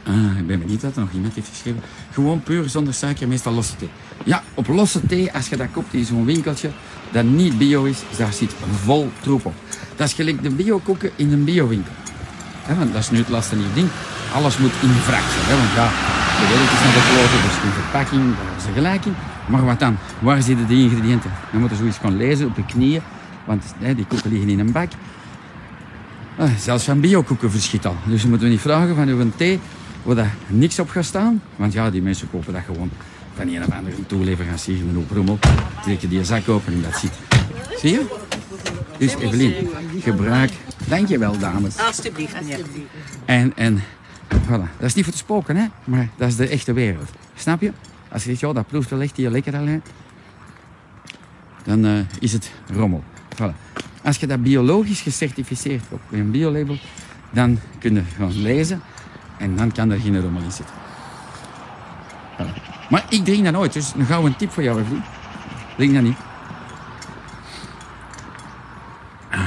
Ah, 0.08 0.38
ik 0.38 0.46
ben 0.46 0.58
benieuwd 0.58 0.80
dat 0.80 0.94
er 0.96 1.00
nog 1.00 1.12
iemand 1.12 1.34
heeft 1.34 1.48
geschreven. 1.48 1.80
Gewoon 2.12 2.42
puur 2.42 2.68
zonder 2.68 2.94
suiker, 2.94 3.28
meestal 3.28 3.52
losse 3.52 3.76
thee. 3.76 3.88
Ja, 4.24 4.42
op 4.54 4.66
losse 4.66 5.00
thee, 5.06 5.32
als 5.32 5.48
je 5.48 5.56
dat 5.56 5.66
koopt 5.72 5.94
in 5.94 6.04
zo'n 6.04 6.24
winkeltje 6.24 6.70
dat 7.12 7.24
niet 7.24 7.58
bio 7.58 7.84
is, 7.84 7.98
daar 8.16 8.32
zit 8.32 8.54
vol 8.84 9.10
troep 9.20 9.46
op. 9.46 9.54
Dat 9.96 10.06
is 10.06 10.12
gelijk 10.12 10.42
de 10.42 10.50
bio-koeken 10.50 11.10
in 11.16 11.32
een 11.32 11.44
bio-winkel. 11.44 11.92
want 12.78 12.92
dat 12.92 13.02
is 13.02 13.10
nu 13.10 13.18
het 13.18 13.28
lastige 13.28 13.62
ding. 13.74 13.88
Alles 14.34 14.58
moet 14.58 14.72
in 14.82 14.88
fractie. 14.88 15.40
Hè? 15.48 15.56
Want 15.56 15.72
ja, 15.74 15.88
de 16.40 16.46
wereld 16.48 16.70
is 16.72 16.80
naar 16.80 16.92
de 16.92 17.48
dus 17.48 17.62
in 17.64 17.82
verpakking, 17.82 18.36
daar 18.36 18.56
is 18.56 18.64
er 18.64 18.72
gelijk 18.72 19.04
in. 19.04 19.14
Maar 19.46 19.64
wat 19.64 19.78
dan? 19.78 19.96
Waar 20.18 20.42
zitten 20.42 20.66
die 20.66 20.90
ingrediënten? 20.90 21.30
Dan 21.50 21.60
moeten 21.60 21.78
ze 21.78 21.82
zoiets 21.82 22.18
lezen 22.18 22.46
op 22.46 22.54
de 22.54 22.64
knieën, 22.64 23.02
want 23.44 23.64
hè, 23.78 23.94
die 23.94 24.06
koeken 24.06 24.30
liggen 24.30 24.48
in 24.48 24.58
een 24.58 24.72
bak. 24.72 24.90
Ah, 26.38 26.50
zelfs 26.58 26.84
van 26.84 27.00
bio-koeken 27.00 27.50
verschiet 27.50 27.86
al. 27.86 27.96
Dus 28.04 28.22
we 28.22 28.28
moeten 28.28 28.48
niet 28.48 28.60
vragen 28.60 28.94
van 28.94 29.08
uw 29.08 29.30
thee 29.36 29.60
waar 30.08 30.16
daar 30.16 30.34
niks 30.46 30.78
op 30.78 30.88
gaat 30.88 31.04
staan. 31.04 31.42
Want 31.56 31.72
ja, 31.72 31.90
die 31.90 32.02
mensen 32.02 32.30
kopen 32.30 32.52
dat 32.52 32.62
gewoon 32.64 32.90
van 33.34 33.48
een 33.48 33.62
of 33.62 33.70
andere 33.70 34.06
toeleverancier 34.06 34.80
een 34.80 34.94
hoop 34.94 35.10
rommel. 35.10 35.38
Trek 35.82 36.00
je 36.00 36.08
die 36.08 36.24
zak 36.24 36.48
open 36.48 36.72
en 36.72 36.82
dat 36.82 36.96
ziet. 36.96 37.12
Zie 37.76 37.90
je? 37.90 38.06
Dus 38.98 39.14
Evelien, 39.14 39.68
gebruik. 40.00 40.52
Dankjewel, 40.88 41.38
dames. 41.38 41.78
Alsjeblieft, 41.78 42.34
meneer. 42.40 42.64
En, 43.24 43.56
en 43.56 43.82
voilà. 44.46 44.76
Dat 44.78 44.86
is 44.86 44.94
niet 44.94 45.04
voor 45.04 45.12
te 45.12 45.18
spoken, 45.18 45.56
hè? 45.56 45.66
maar 45.84 46.08
dat 46.16 46.28
is 46.28 46.36
de 46.36 46.48
echte 46.48 46.72
wereld. 46.72 47.10
Snap 47.34 47.60
je? 47.60 47.72
Als 48.08 48.22
je 48.22 48.28
zegt, 48.28 48.40
ja, 48.40 48.52
dat 48.52 48.66
proeft 48.66 48.90
wel 48.90 49.00
echt 49.00 49.16
hier 49.16 49.30
lekker 49.30 49.56
alleen, 49.56 49.82
dan 51.64 51.84
uh, 51.84 51.98
is 52.20 52.32
het 52.32 52.50
rommel. 52.72 53.02
Voilà. 53.34 53.54
Als 54.02 54.16
je 54.16 54.26
dat 54.26 54.42
biologisch 54.42 55.00
gecertificeerd 55.00 55.82
met 55.90 56.20
een 56.20 56.30
biolabel, 56.30 56.76
dan 57.30 57.58
kun 57.78 57.94
je 57.94 58.02
gewoon 58.16 58.42
lezen 58.42 58.82
en 59.38 59.56
dan 59.56 59.72
kan 59.72 59.90
er 59.90 60.00
geen 60.00 60.20
rommel 60.20 60.42
in 60.42 60.52
zitten. 60.52 60.74
Maar 62.90 63.04
ik 63.08 63.24
drink 63.24 63.44
dat 63.44 63.52
nooit, 63.52 63.72
dus 63.72 63.92
een 63.96 64.06
gouden 64.06 64.36
tip 64.36 64.50
voor 64.50 64.62
jou, 64.62 64.84
vriend. 64.84 65.04
Drink 65.76 65.94
dat 65.94 66.02
niet. 66.02 66.16
Ah. 69.30 69.40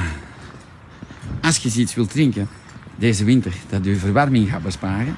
Als 1.40 1.58
je 1.58 1.80
iets 1.80 1.94
wilt 1.94 2.10
drinken 2.10 2.48
deze 2.96 3.24
winter 3.24 3.54
dat 3.68 3.84
je 3.84 3.96
verwarming 3.96 4.50
gaat 4.50 4.62
besparen, 4.62 5.16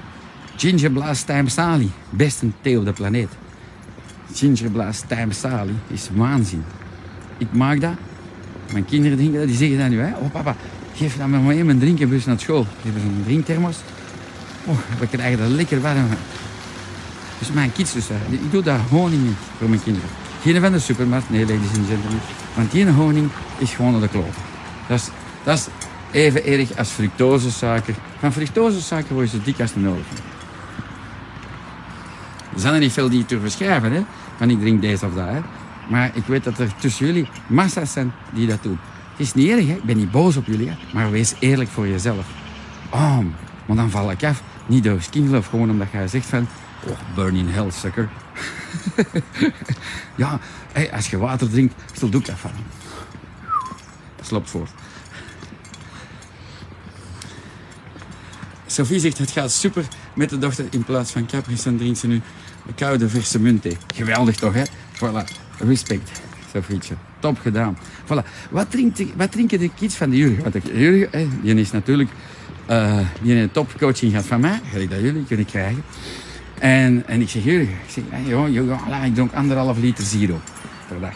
gingerblaas 0.56 1.22
Time 1.22 1.48
salie, 1.48 1.90
best 2.10 2.42
een 2.42 2.54
thee 2.60 2.78
op 2.78 2.84
de 2.84 2.92
planeet. 2.92 3.28
Gingerblaas 4.32 5.02
Time 5.06 5.32
salie 5.32 5.74
is 5.86 6.08
waanzin. 6.14 6.64
Ik 7.38 7.52
maak 7.52 7.80
dat. 7.80 7.94
Mijn 8.72 8.84
kinderen 8.84 9.16
drinken 9.16 9.38
dat, 9.38 9.48
die 9.48 9.56
zeggen 9.56 9.78
dat 9.78 9.88
nu. 9.88 10.00
Hè? 10.00 10.16
Oh 10.16 10.30
papa, 10.30 10.56
geef 10.94 11.16
dat 11.16 11.28
maar 11.28 11.40
mee 11.40 11.64
mijn 11.64 11.78
drinkenbus 11.78 12.24
naar 12.24 12.40
school. 12.40 12.62
Die 12.82 12.92
hebben 12.92 13.02
zo'n 13.02 13.22
drinkthermos. 13.24 13.76
Oh, 14.64 14.78
we 14.98 15.06
krijgen 15.06 15.38
dat 15.38 15.48
lekker 15.48 15.80
warm. 15.80 16.08
Dus 17.38 17.52
mijn 17.52 17.72
kids 17.72 17.92
dus, 17.92 18.08
hè, 18.08 18.14
ik 18.30 18.50
doe 18.50 18.62
daar 18.62 18.80
honing 18.90 19.22
in 19.22 19.36
voor 19.58 19.68
mijn 19.68 19.82
kinderen. 19.82 20.08
Geen 20.42 20.60
van 20.60 20.72
de 20.72 20.78
supermarkt, 20.78 21.30
nee, 21.30 21.40
ladies 21.40 21.76
and 21.76 21.86
gentlemen. 21.86 22.20
Want 22.54 22.70
die 22.70 22.90
honing 22.90 23.30
is 23.58 23.72
gewoon 23.72 24.00
de 24.00 24.08
kloot. 24.08 24.34
Dat 24.88 24.98
is, 24.98 25.08
dat 25.44 25.58
is 25.58 25.66
even 26.10 26.44
erg 26.44 26.76
als 26.76 26.88
fructosesuiker. 26.88 27.94
Van 28.18 28.32
fructosesuiker 28.32 29.12
worden 29.12 29.30
ze 29.30 29.42
dik 29.42 29.60
als 29.60 29.72
olifant. 29.76 30.22
Er 32.54 32.60
zijn 32.60 32.74
er 32.74 32.80
niet 32.80 32.92
veel 32.92 33.08
die 33.08 33.18
het 33.18 33.28
durven 33.28 33.50
schrijven, 33.50 33.92
hè? 33.92 34.04
Van 34.36 34.50
ik 34.50 34.60
drink 34.60 34.80
deze 34.80 35.06
of 35.06 35.14
dat, 35.14 35.28
hè? 35.28 35.40
Maar 35.88 36.10
ik 36.14 36.24
weet 36.26 36.44
dat 36.44 36.58
er 36.58 36.74
tussen 36.76 37.06
jullie 37.06 37.28
massa's 37.46 37.92
zijn 37.92 38.12
die 38.32 38.46
dat 38.46 38.62
doen. 38.62 38.78
Het 39.10 39.26
is 39.26 39.34
niet 39.34 39.50
erg, 39.50 39.66
hè? 39.66 39.72
ik 39.72 39.84
ben 39.84 39.96
niet 39.96 40.10
boos 40.10 40.36
op 40.36 40.46
jullie, 40.46 40.68
hè? 40.68 40.74
maar 40.92 41.10
wees 41.10 41.34
eerlijk 41.38 41.70
voor 41.70 41.88
jezelf. 41.88 42.26
Oh, 42.90 43.18
maar 43.66 43.76
dan 43.76 43.90
val 43.90 44.10
ik 44.10 44.24
af. 44.24 44.42
Niet 44.66 44.84
door 44.84 45.02
skin 45.02 45.42
gewoon 45.42 45.70
omdat 45.70 45.88
jij 45.92 46.08
zegt 46.08 46.26
van... 46.26 46.48
Oh, 46.86 46.98
burn 47.14 47.34
in 47.34 47.48
hell, 47.48 47.70
sucker. 47.70 48.08
ja, 50.16 50.40
als 50.92 51.10
je 51.10 51.18
water 51.18 51.50
drinkt, 51.50 51.74
stel 51.92 52.08
doe 52.08 52.20
ik 52.20 52.26
dat 52.26 52.38
van. 52.38 52.50
Slop 54.20 54.48
voort. 54.48 54.70
Sophie 58.66 59.00
zegt 59.00 59.18
het 59.18 59.30
gaat 59.30 59.52
super 59.52 59.84
met 60.14 60.30
de 60.30 60.38
dochter. 60.38 60.66
In 60.70 60.84
plaats 60.84 61.10
van 61.10 61.26
Capri 61.26 61.56
Sun 61.56 61.76
drinkt 61.76 61.98
ze 61.98 62.06
nu 62.06 62.20
koude 62.74 63.08
verse 63.08 63.40
muntthee. 63.40 63.76
Geweldig 63.94 64.36
toch, 64.36 64.54
hè? 64.54 64.62
Voilà. 64.94 65.24
Respect, 65.58 66.20
Sophietje. 66.52 66.94
Top 67.18 67.38
gedaan. 67.38 67.78
Voilà. 68.04 68.48
Wat, 68.50 68.70
drinkt, 68.70 69.02
wat 69.16 69.32
drinken 69.32 69.58
de 69.58 69.70
kids 69.74 69.94
van 69.94 70.10
de 70.10 70.16
Jurgen? 70.16 70.52
De 70.52 70.60
Jurgen, 70.78 71.40
die 71.42 71.54
is 71.54 71.70
natuurlijk... 71.70 72.10
Uh, 72.70 72.98
die 73.22 73.34
een 73.34 73.50
topcoaching 73.50 74.10
gehad 74.10 74.26
van 74.26 74.40
mij. 74.40 74.60
Ga 74.72 74.78
ik 74.78 74.90
dat 74.90 75.00
jullie 75.00 75.24
kunnen 75.24 75.46
krijgen. 75.46 75.82
En, 76.58 77.02
en 77.06 77.20
ik 77.20 77.28
zeg, 77.28 77.44
Jurgen, 77.44 77.74
ik, 77.74 77.90
zeg, 77.90 78.04
joh, 78.26 78.52
joh, 78.52 79.04
ik 79.04 79.14
dronk 79.14 79.32
anderhalf 79.32 79.78
liter 79.78 80.04
zero 80.04 80.40
per 80.88 81.00
dag. 81.00 81.14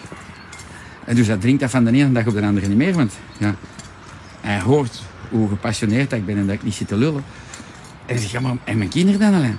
En 1.05 1.15
dus 1.15 1.27
hij 1.27 1.37
drinkt 1.37 1.61
dat 1.61 1.71
van 1.71 1.85
de 1.85 1.93
ene 1.93 2.13
dag 2.13 2.27
op 2.27 2.35
de 2.35 2.43
andere 2.43 2.69
niet 2.69 2.77
meer. 2.77 2.95
Want 2.95 3.13
ja, 3.39 3.55
hij 4.41 4.61
hoort 4.61 5.03
hoe 5.31 5.49
gepassioneerd 5.49 6.13
ik 6.13 6.27
ben 6.27 6.37
en 6.37 6.47
dat 6.47 6.55
ik 6.55 6.63
niet 6.63 6.75
zit 6.75 6.89
te 6.89 6.97
lullen. 6.97 7.25
En 8.07 8.19
zeg, 8.19 8.31
ja, 8.31 8.41
maar 8.41 8.57
en 8.65 8.79
mijn 8.79 8.91
kinderen 8.91 9.21
dan 9.21 9.35
alleen? 9.35 9.59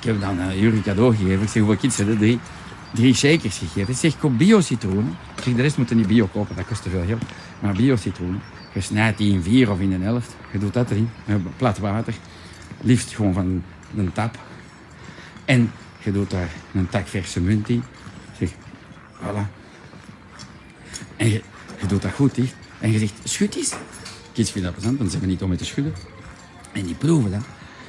Ik 0.00 0.04
heb 0.04 0.20
dan 0.20 0.38
uh, 0.38 0.60
Jurgen 0.60 0.82
cadeau 0.82 1.16
gegeven. 1.16 1.42
Ik 1.42 1.48
zeg, 1.48 1.62
hoeveel 1.62 1.76
kids 1.76 1.96
hebben 1.96 2.18
drie, 2.18 2.38
drie 2.94 3.14
shakers 3.14 3.58
gegeven. 3.58 3.92
Ik 3.92 3.98
zeg, 3.98 4.18
koop 4.18 4.38
bio-citroenen. 4.38 5.16
Ik 5.36 5.42
zeg, 5.42 5.54
de 5.54 5.62
rest 5.62 5.76
moeten 5.76 5.96
niet 5.96 6.06
bio 6.06 6.26
kopen, 6.26 6.56
dat 6.56 6.66
kost 6.66 6.82
te 6.82 6.90
veel 6.90 7.04
geld. 7.06 7.22
Maar 7.60 7.72
bio-citroenen. 7.72 8.40
Je 8.76 8.82
snijdt 8.82 9.18
die 9.18 9.32
in 9.32 9.42
vier 9.42 9.70
of 9.70 9.80
in 9.80 9.92
een 9.92 10.02
helft. 10.02 10.36
Je 10.52 10.58
doet 10.58 10.72
dat 10.72 10.90
erin. 10.90 11.10
Plat 11.56 11.78
water. 11.78 12.14
Liefst 12.80 13.14
gewoon 13.14 13.32
van 13.32 13.62
een 13.96 14.12
tap. 14.12 14.38
En 15.44 15.72
je 16.02 16.12
doet 16.12 16.30
daar 16.30 16.50
een 16.74 16.88
tak 16.88 17.06
verse 17.06 17.40
munt 17.40 17.68
in. 17.68 17.82
Zeg, 18.38 18.50
voilà. 19.14 19.46
En 21.16 21.28
je, 21.28 21.42
doet 21.88 22.02
dat 22.02 22.12
goed 22.12 22.34
dicht. 22.34 22.54
En 22.78 22.92
je 22.92 22.98
zegt, 22.98 23.14
schud 23.24 23.54
eens. 23.56 23.74
Kids 24.32 24.50
vinden 24.50 24.70
dat 24.70 24.80
plezant, 24.80 24.98
want 24.98 25.10
ze 25.10 25.16
hebben 25.16 25.34
niet 25.34 25.42
om 25.42 25.48
mee 25.48 25.58
te 25.58 25.64
schudden. 25.64 25.94
En 26.72 26.86
die 26.86 26.94
proeven 26.94 27.30
dat. 27.30 27.44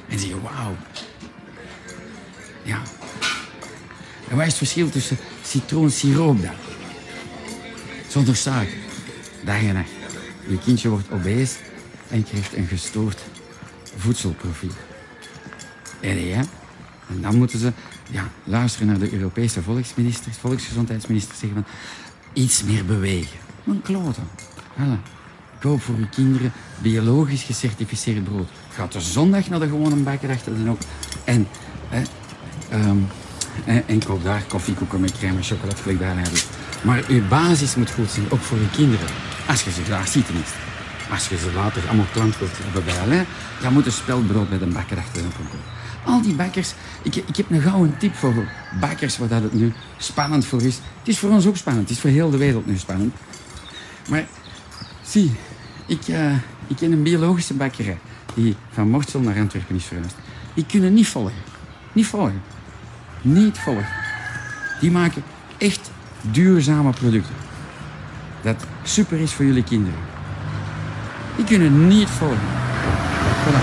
En 0.08 0.18
zeggen, 0.18 0.42
wauw. 0.42 0.76
Ja. 2.62 2.82
En 4.28 4.36
wat 4.36 4.46
is 4.46 4.46
het 4.46 4.56
verschil 4.56 4.90
tussen 4.90 5.16
citroensiroop 5.42 6.42
dan? 6.42 6.54
Zonder 8.08 8.36
suiker. 8.36 8.76
Dag 9.44 9.62
en 9.62 9.74
nacht. 9.74 9.97
Je 10.48 10.58
kindje 10.58 10.88
wordt 10.88 11.10
obese 11.10 11.56
en 12.08 12.24
krijgt 12.24 12.56
een 12.56 12.66
gestoord 12.66 13.20
voedselprofiel. 13.96 14.70
En 16.00 16.26
ja, 16.26 16.42
en 17.08 17.20
dan 17.20 17.36
moeten 17.36 17.58
ze 17.58 17.72
ja, 18.10 18.28
luisteren 18.44 18.86
naar 18.86 18.98
de 18.98 19.12
Europese 19.12 19.62
volksministers, 19.62 20.36
volksgezondheidsministers, 20.36 21.38
zeggen 21.38 21.64
van 21.64 21.72
iets 22.32 22.62
meer 22.62 22.84
bewegen. 22.84 23.38
Een 23.66 23.82
kloten. 23.82 24.28
Voilà. 24.76 25.16
Koop 25.60 25.82
voor 25.82 25.94
uw 25.94 26.08
kinderen 26.10 26.52
biologisch 26.78 27.42
gecertificeerd 27.42 28.24
brood. 28.24 28.48
Gaat 28.70 28.92
de 28.92 29.00
zondag 29.00 29.48
naar 29.48 29.60
de 29.60 29.68
gewone 29.68 29.96
bakker 29.96 30.30
achter 30.30 30.64
de 30.64 30.70
ook. 30.70 30.80
En, 31.24 31.48
um, 32.72 33.06
en, 33.86 34.04
koop 34.04 34.24
daar 34.24 34.42
koffiekoeken 34.48 35.00
met 35.00 35.18
crème 35.18 35.40
en 35.86 35.98
daar. 35.98 36.30
Maar 36.82 37.04
uw 37.08 37.28
basis 37.28 37.74
moet 37.74 37.90
goed 37.90 38.10
zijn, 38.10 38.30
ook 38.30 38.40
voor 38.40 38.58
uw 38.58 38.70
kinderen. 38.72 39.27
Als 39.48 39.62
je 39.62 39.70
ze 39.70 39.84
graag 39.84 40.08
ziet 40.08 40.26
tenminste. 40.26 40.56
Als 41.10 41.28
je 41.28 41.38
ze 41.38 41.52
later 41.52 41.82
allemaal 41.86 42.06
klant 42.12 42.38
wilt 42.38 42.98
Alain, 43.02 43.26
dan 43.60 43.72
moet 43.72 43.86
een 43.86 43.92
spelbrood 43.92 44.50
met 44.50 44.60
een 44.60 44.72
bakker 44.72 44.98
achter 44.98 45.22
de 45.22 45.28
kopen. 45.28 45.58
Al 46.04 46.22
die 46.22 46.34
bakkers, 46.34 46.74
ik, 47.02 47.16
ik 47.16 47.36
heb 47.36 47.50
een 47.50 47.60
gouden 47.60 47.98
tip 47.98 48.14
voor 48.14 48.34
bakkers 48.80 49.18
waar 49.18 49.28
dat 49.28 49.42
het 49.42 49.52
nu 49.52 49.72
spannend 49.98 50.46
voor 50.46 50.62
is. 50.62 50.74
Het 50.74 51.08
is 51.08 51.18
voor 51.18 51.30
ons 51.30 51.46
ook 51.46 51.56
spannend, 51.56 51.88
het 51.88 51.96
is 51.96 52.02
voor 52.02 52.10
heel 52.10 52.30
de 52.30 52.36
wereld 52.36 52.66
nu 52.66 52.76
spannend. 52.76 53.14
Maar 54.08 54.26
zie, 55.02 55.32
ik, 55.86 56.08
uh, 56.08 56.32
ik 56.66 56.76
ken 56.76 56.92
een 56.92 57.02
biologische 57.02 57.54
bakkerij 57.54 57.98
die 58.34 58.56
van 58.72 58.88
Mortsel 58.88 59.20
naar 59.20 59.38
Antwerpen 59.38 59.76
is 59.76 59.84
verhuisd. 59.84 60.16
Die 60.54 60.66
kunnen 60.66 60.94
niet 60.94 61.08
volgen. 61.08 61.32
Niet 61.92 62.06
volgen. 62.06 62.42
Niet 63.22 63.58
volgen. 63.58 63.88
Die 64.80 64.90
maken 64.90 65.22
echt 65.58 65.90
duurzame 66.20 66.90
producten. 66.90 67.47
Dat 68.42 68.56
super 68.82 69.20
is 69.20 69.32
voor 69.32 69.44
jullie 69.44 69.64
kinderen. 69.64 69.98
Die 71.36 71.44
kunnen 71.44 71.88
niet 71.88 72.08
volgen. 72.08 72.38
Voilà. 73.44 73.62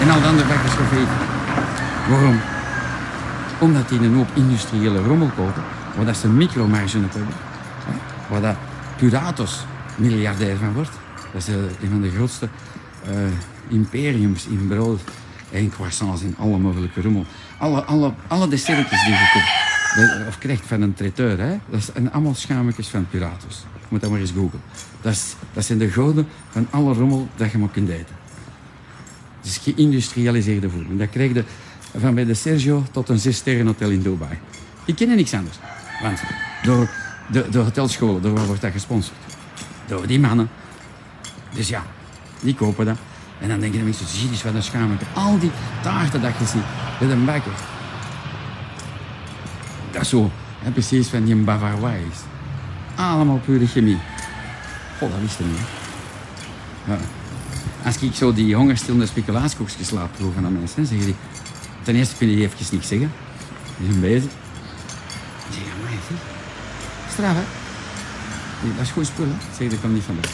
En 0.00 0.10
al 0.10 0.20
de 0.20 0.26
andere 0.26 0.48
bakkers 0.48 0.72
vergeten. 0.72 1.14
Waarom? 2.08 2.40
Omdat 3.58 3.88
die 3.88 3.98
een 3.98 4.14
hoop 4.14 4.28
industriële 4.34 5.02
rommel 5.02 5.30
kopen, 5.36 5.62
waar 5.96 6.04
dat 6.04 6.16
ze 6.16 6.28
micromarge 6.28 6.98
op 6.98 7.12
hebben. 7.12 7.34
Waar 8.28 8.40
dat 8.40 8.56
miljardair 9.96 10.56
van 10.56 10.72
wordt. 10.72 10.90
Dat 11.32 11.42
is 11.42 11.48
uh, 11.48 11.54
een 11.54 11.90
van 11.90 12.00
de 12.00 12.10
grootste 12.10 12.48
uh, 13.08 13.14
imperiums 13.68 14.46
in 14.46 14.66
brood 14.68 15.00
en 15.50 15.70
croissants 15.70 16.22
en 16.22 16.34
alle 16.38 16.58
mogelijke 16.58 17.02
rommel. 17.02 17.26
Alle, 17.58 17.82
alle, 17.84 18.12
alle 18.26 18.48
dessertjes 18.48 19.04
die 19.04 19.12
je 19.12 19.30
koopt, 19.32 19.71
of 20.28 20.38
krijgt 20.38 20.66
van 20.66 20.82
een 20.82 20.94
traiteur, 20.94 21.38
hè? 21.38 21.58
dat 21.70 21.90
zijn 21.92 22.12
allemaal 22.12 22.34
schametjes 22.34 22.88
van 22.88 23.06
Piratos. 23.10 23.64
Je 23.80 23.86
moet 23.88 24.00
dat 24.00 24.10
maar 24.10 24.20
eens 24.20 24.30
googlen. 24.30 24.60
Dat, 25.00 25.12
is, 25.12 25.34
dat 25.52 25.64
zijn 25.64 25.78
de 25.78 25.90
goden 25.90 26.28
van 26.50 26.66
alle 26.70 26.94
rommel 26.94 27.28
dat 27.36 27.50
je 27.50 27.58
maar 27.58 27.68
kunt 27.68 27.88
eten. 27.88 28.16
Is 29.42 29.56
geïndustrialiseerde 29.56 30.70
voeding. 30.70 30.98
Dat 30.98 31.10
krijg 31.10 31.34
je 31.34 31.44
van 31.98 32.14
bij 32.14 32.24
de 32.24 32.34
Sergio 32.34 32.84
tot 32.90 33.08
een 33.08 33.18
zes 33.18 33.42
hotel 33.64 33.90
in 33.90 34.02
Dubai. 34.02 34.38
Ik 34.84 34.96
ken 34.96 35.08
niks 35.08 35.34
anders. 35.34 35.56
Want 36.02 36.22
door 36.62 36.90
de, 37.30 37.46
de 37.50 37.58
hotelscholen, 37.58 38.22
door 38.22 38.34
waar 38.34 38.46
wordt 38.46 38.60
dat 38.60 38.72
gesponsord? 38.72 39.18
Door 39.86 40.06
die 40.06 40.20
mannen. 40.20 40.48
Dus 41.54 41.68
ja, 41.68 41.82
die 42.40 42.54
kopen 42.54 42.86
dat. 42.86 42.98
En 43.40 43.48
dan 43.48 43.60
denken 43.60 43.78
de 43.78 43.84
mensen, 43.84 44.06
zie 44.06 44.30
eens 44.30 44.42
wat 44.42 44.54
een 44.54 44.62
schaamte. 44.62 45.04
Al 45.14 45.38
die 45.38 45.50
taarten 45.82 46.22
dat 46.22 46.32
je 46.38 46.46
ziet 46.46 46.62
met 47.00 47.10
een 47.10 47.24
bakker. 47.24 47.52
Zo, 50.04 50.30
hè, 50.58 50.70
precies 50.70 51.08
van 51.08 51.24
die 51.24 51.34
Bavarois. 51.34 52.16
Allemaal 52.94 53.40
pure 53.44 53.66
chemie. 53.66 53.98
Oh, 55.00 55.10
dat 55.10 55.20
wist 55.20 55.38
ik 55.38 55.46
niet. 55.46 55.58
Ja. 56.84 56.96
Als 57.84 57.96
ik 57.96 58.14
zo 58.14 58.32
die 58.32 58.54
hongerstillende 58.54 59.06
speculaaskoekjes 59.06 59.90
laat 59.90 60.12
proeven 60.12 60.44
aan 60.44 60.52
mensen, 60.52 60.86
zeggen 60.86 61.06
die... 61.06 61.16
Ten 61.82 61.94
eerste 61.94 62.16
kunnen 62.16 62.36
die 62.36 62.44
even 62.44 62.66
niks 62.70 62.88
zeggen. 62.88 63.12
Die 63.76 63.88
zijn 63.88 64.00
bezig. 64.00 64.30
Die 65.48 65.62
zeggen, 65.62 65.80
maar 65.82 65.90
zie. 66.08 66.16
Straf, 67.12 67.34
hè? 67.34 67.42
dat 68.76 68.84
is 68.84 68.90
goed 68.90 69.06
spul, 69.06 69.24
hè? 69.24 69.56
Zeg, 69.56 69.70
dat 69.70 69.80
komt 69.80 69.92
niet 69.92 70.02
van 70.02 70.16
weg. 70.20 70.30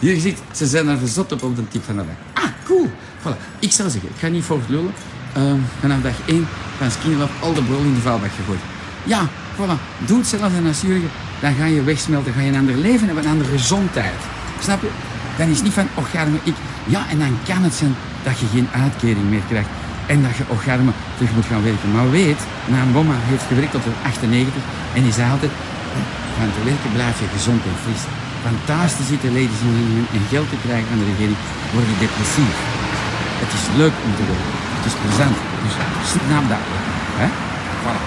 Je 0.00 0.20
ziet, 0.20 0.38
ze 0.52 0.66
zijn 0.66 0.88
er 0.88 0.98
verzot 0.98 1.32
op 1.32 1.42
op 1.42 1.56
de 1.56 1.68
tip 1.68 1.84
van 1.84 1.96
de 1.96 2.04
dag. 2.04 2.44
Ah, 2.44 2.50
cool. 2.64 2.90
Voilà. 3.20 3.58
Ik 3.58 3.72
zou 3.72 3.90
zeggen, 3.90 4.08
ik 4.08 4.18
ga 4.18 4.28
niet 4.28 4.44
voor 4.44 4.60
lullen. 4.68 4.92
Uh, 5.36 5.52
vanaf 5.80 6.00
dag 6.00 6.14
1 6.26 6.46
van 6.78 7.16
Love 7.18 7.32
al 7.40 7.54
de 7.54 7.62
brol 7.62 7.80
in 7.80 7.94
de 7.94 8.00
vuilbak 8.00 8.30
gegooid. 8.36 8.60
Ja, 9.04 9.20
voilà. 9.56 9.76
Doe 10.06 10.18
hetzelfde 10.18 10.68
als 10.68 10.80
Jurgen. 10.80 11.10
Dan 11.40 11.54
ga 11.58 11.64
je 11.64 11.82
wegsmelten, 11.82 12.32
ga 12.32 12.40
je 12.40 12.48
een 12.48 12.58
ander 12.58 12.76
leven 12.76 13.06
hebben, 13.06 13.24
een 13.24 13.30
andere 13.30 13.50
gezondheid. 13.50 14.20
Snap 14.60 14.80
je? 14.82 14.90
Dan 15.38 15.48
is 15.48 15.62
niet 15.62 15.72
van, 15.72 15.88
garme, 16.12 16.38
ik... 16.42 16.54
Ja, 16.84 17.02
en 17.10 17.18
dan 17.18 17.38
kan 17.48 17.62
het 17.62 17.74
zijn 17.74 17.94
dat 18.22 18.38
je 18.38 18.46
geen 18.52 18.68
uitkering 18.72 19.28
meer 19.30 19.46
krijgt. 19.48 19.68
En 20.06 20.22
dat 20.22 20.36
je, 20.36 20.44
garme, 20.66 20.92
terug 21.16 21.32
moet 21.34 21.50
gaan 21.50 21.62
werken. 21.62 21.92
Maar 21.92 22.10
weet, 22.10 22.40
na 22.72 22.78
een 22.82 23.06
heeft 23.30 23.46
gewerkt 23.48 23.72
tot 23.72 23.84
de 23.84 23.90
98 24.02 24.62
en 24.94 25.02
die 25.02 25.12
zei 25.12 25.30
altijd, 25.30 25.52
van 26.38 26.50
te 26.56 26.62
werken 26.70 26.92
blijf 26.92 27.20
je 27.20 27.28
gezond 27.36 27.62
en 27.70 27.78
fris. 27.84 28.02
van 28.44 28.56
te 28.98 29.04
zitten, 29.10 29.28
ladies 29.36 29.60
en 29.66 29.74
gentlemen, 29.78 30.06
en 30.16 30.24
geld 30.32 30.48
te 30.50 30.58
krijgen 30.64 30.88
aan 30.92 31.02
de 31.02 31.10
regering, 31.12 31.38
word 31.72 31.86
je 31.90 31.96
depressief. 32.04 32.54
Het 33.42 33.52
is 33.58 33.64
leuk 33.80 33.96
om 34.06 34.12
te 34.18 34.24
doen. 34.30 34.57
Is 34.88 34.94
plezant. 35.02 35.36
Dus 35.64 35.74
snap 36.12 36.44
dat. 36.52 36.64
Hè? 37.20 37.28
Voilà. 37.82 38.02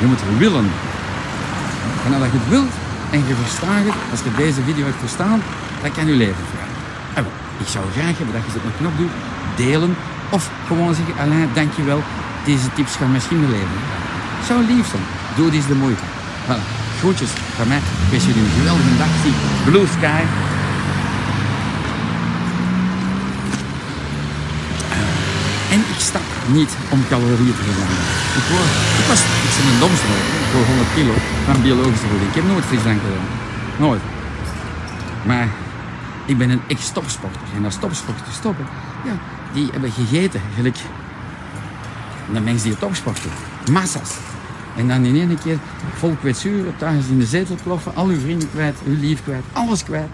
Je 0.00 0.06
moet 0.06 0.22
willen. 0.38 0.66
En 2.04 2.12
als 2.14 2.32
je 2.32 2.38
het 2.40 2.48
wilt 2.48 2.74
en 3.10 3.18
je 3.28 3.34
verstaat 3.42 3.84
het, 3.88 3.98
als 4.10 4.20
je 4.26 4.30
deze 4.44 4.60
video 4.68 4.84
hebt 4.84 5.02
verstaan, 5.06 5.42
dan 5.82 5.92
kan 5.92 6.06
je 6.06 6.12
leven 6.12 6.44
vragen. 6.52 7.32
ik 7.64 7.68
zou 7.74 7.84
graag 7.96 8.16
hebben 8.18 8.34
dat 8.36 8.44
je 8.46 8.50
ze 8.52 8.58
op 8.58 8.64
een 8.64 8.78
knop 8.80 8.96
doet, 8.96 9.14
delen 9.56 9.96
of 10.30 10.50
gewoon 10.66 10.94
zeggen, 10.94 11.14
Alain, 11.22 11.48
dankjewel, 11.54 12.02
deze 12.44 12.68
tips 12.74 12.96
gaan 12.96 13.12
misschien 13.12 13.40
mijn 13.40 13.52
leven 13.52 13.80
Zou 14.46 14.58
lief 14.72 14.86
zijn. 14.92 15.06
Doe 15.36 15.50
dit 15.50 15.66
de 15.66 15.74
moeite. 15.74 16.04
Voilà. 16.46 16.62
Groetjes 16.98 17.30
van 17.56 17.68
mij. 17.68 17.80
Ik 18.04 18.10
wens 18.10 18.24
jullie 18.24 18.42
een 18.42 18.56
geweldige 18.58 18.96
dag. 19.02 19.12
Blue 19.64 19.86
Sky. 19.96 20.22
En 25.74 25.78
ik 25.78 25.89
stap 26.00 26.26
niet 26.46 26.72
om 26.88 27.00
calorieën 27.08 27.56
te 27.58 27.62
verbranden. 27.62 28.04
Ik, 28.38 28.44
ik, 29.00 29.06
was, 29.10 29.20
ik 29.46 29.52
ben 29.56 29.66
een 29.72 29.80
domstel. 29.84 30.18
Ik 30.46 30.52
woog 30.54 30.66
100 30.66 30.88
kilo 30.94 31.14
van 31.44 31.62
biologische 31.62 32.06
voeding. 32.06 32.28
Ik 32.30 32.34
heb 32.34 32.46
nooit 32.46 32.64
frisdrank 32.64 33.00
gedaan. 33.00 33.28
Nooit. 33.78 34.00
Maar 35.26 35.48
ik 36.24 36.38
ben 36.38 36.50
een 36.50 36.62
ex-topsporter. 36.66 37.40
En 37.56 37.64
als 37.64 37.76
topsporter 37.78 38.32
stoppen, 38.32 38.66
ja, 39.04 39.14
die 39.52 39.68
hebben 39.72 39.90
gegeten. 39.90 40.40
Gelijk 40.56 40.78
de 42.32 42.40
mensen 42.40 42.68
die 42.68 42.78
topsporten. 42.78 43.30
Massa's. 43.70 44.16
En 44.76 44.88
dan 44.88 45.04
in 45.04 45.14
één 45.14 45.38
keer 45.38 45.58
vol 45.94 46.16
kwetsuren, 46.20 46.76
thuis 46.76 47.06
in 47.06 47.18
de 47.18 47.26
zetel 47.26 47.56
ploffen, 47.62 47.94
al 47.94 48.06
uw 48.06 48.20
vrienden 48.20 48.50
kwijt, 48.50 48.76
uw 48.86 48.96
lief 49.00 49.22
kwijt, 49.22 49.44
alles 49.52 49.84
kwijt. 49.84 50.08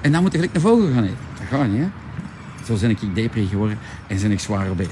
En 0.00 0.12
dan 0.12 0.22
moet 0.22 0.32
je 0.32 0.38
gelijk 0.38 0.54
een 0.54 0.60
vogel 0.60 0.92
gaan 0.94 1.02
eten. 1.02 1.16
Dat 1.38 1.60
gaat 1.60 1.68
niet? 1.68 1.88
Zo 2.66 2.76
ben 2.80 2.90
ik 2.90 3.14
depri 3.14 3.46
geworden 3.46 3.78
en 4.06 4.20
ben 4.20 4.30
ik 4.30 4.40
zwaar 4.40 4.60
geworden. 4.60 4.86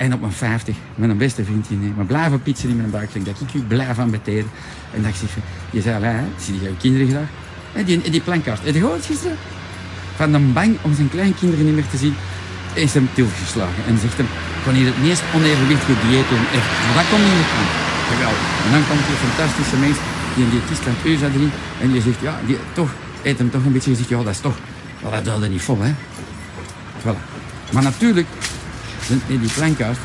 En 0.00 0.12
op 0.12 0.20
mijn 0.20 0.32
50 0.32 0.76
met 0.94 1.10
een 1.10 1.16
beste 1.26 1.44
vriendje 1.44 1.76
nemen, 1.76 1.96
maar 1.96 2.04
blijven 2.04 2.42
pizza 2.42 2.68
in 2.68 2.76
mijn 2.76 2.90
buik. 2.90 3.24
Dat 3.24 3.40
ik 3.40 3.54
u 3.54 3.60
blijf 3.60 3.98
aan 3.98 4.10
beteren. 4.10 4.50
En 4.94 5.02
dat 5.02 5.10
ik 5.10 5.16
zeg, 5.16 5.30
je 5.70 5.80
zei, 5.80 6.04
hè, 6.04 6.24
zie 6.44 6.54
je 6.54 6.60
jouw 6.60 6.78
kinderen 6.78 7.08
graag? 7.08 7.28
En 7.72 7.84
die, 7.84 8.10
die 8.10 8.20
plankast, 8.20 8.64
heb 8.64 8.74
je 8.74 8.80
gehoord 8.80 9.06
gisteren? 9.06 9.36
Van 10.16 10.34
een 10.34 10.52
bang 10.52 10.72
om 10.82 10.94
zijn 10.94 11.10
kleinkinderen 11.10 11.64
niet 11.64 11.74
meer 11.74 11.90
te 11.90 11.96
zien, 11.96 12.14
is 12.74 12.94
hem 12.94 13.08
geslagen. 13.42 13.82
En 13.86 13.98
zegt 13.98 14.16
hem, 14.16 14.28
van 14.62 14.74
hier 14.74 14.86
het 14.86 15.02
meest 15.02 15.22
onevenwichtige 15.34 15.94
dieet 16.02 16.28
doen. 16.32 16.44
Echt. 16.58 16.70
Maar 16.86 16.96
dat 17.00 17.08
komt 17.10 17.24
niet 17.24 17.52
aan. 17.58 17.70
Geweldig. 18.10 18.46
En 18.64 18.70
dan 18.74 18.82
komt 18.88 19.04
die 19.08 19.20
fantastische 19.26 19.76
mens 19.84 19.96
die 20.34 20.44
een 20.44 20.50
diëtist 20.50 20.86
aan 20.88 20.96
het 21.02 21.34
erin. 21.34 21.52
En 21.82 21.88
die 21.92 22.02
zegt, 22.02 22.20
ja, 22.20 22.34
die, 22.46 22.58
toch, 22.72 22.90
eet 23.22 23.38
hem 23.38 23.50
toch 23.50 23.64
een 23.64 23.72
beetje. 23.72 23.90
Je 23.90 23.96
zegt, 23.96 24.08
ja, 24.08 24.22
dat 24.22 24.34
is 24.38 24.40
toch, 24.40 24.58
wel, 25.02 25.10
dat 25.10 25.24
duurde 25.24 25.48
niet 25.48 25.62
vol, 25.62 25.80
hè. 25.80 25.92
Voilà. 27.02 27.20
Maar 27.72 27.82
natuurlijk, 27.82 28.26
die, 29.26 29.50
plankhuis, 29.58 29.96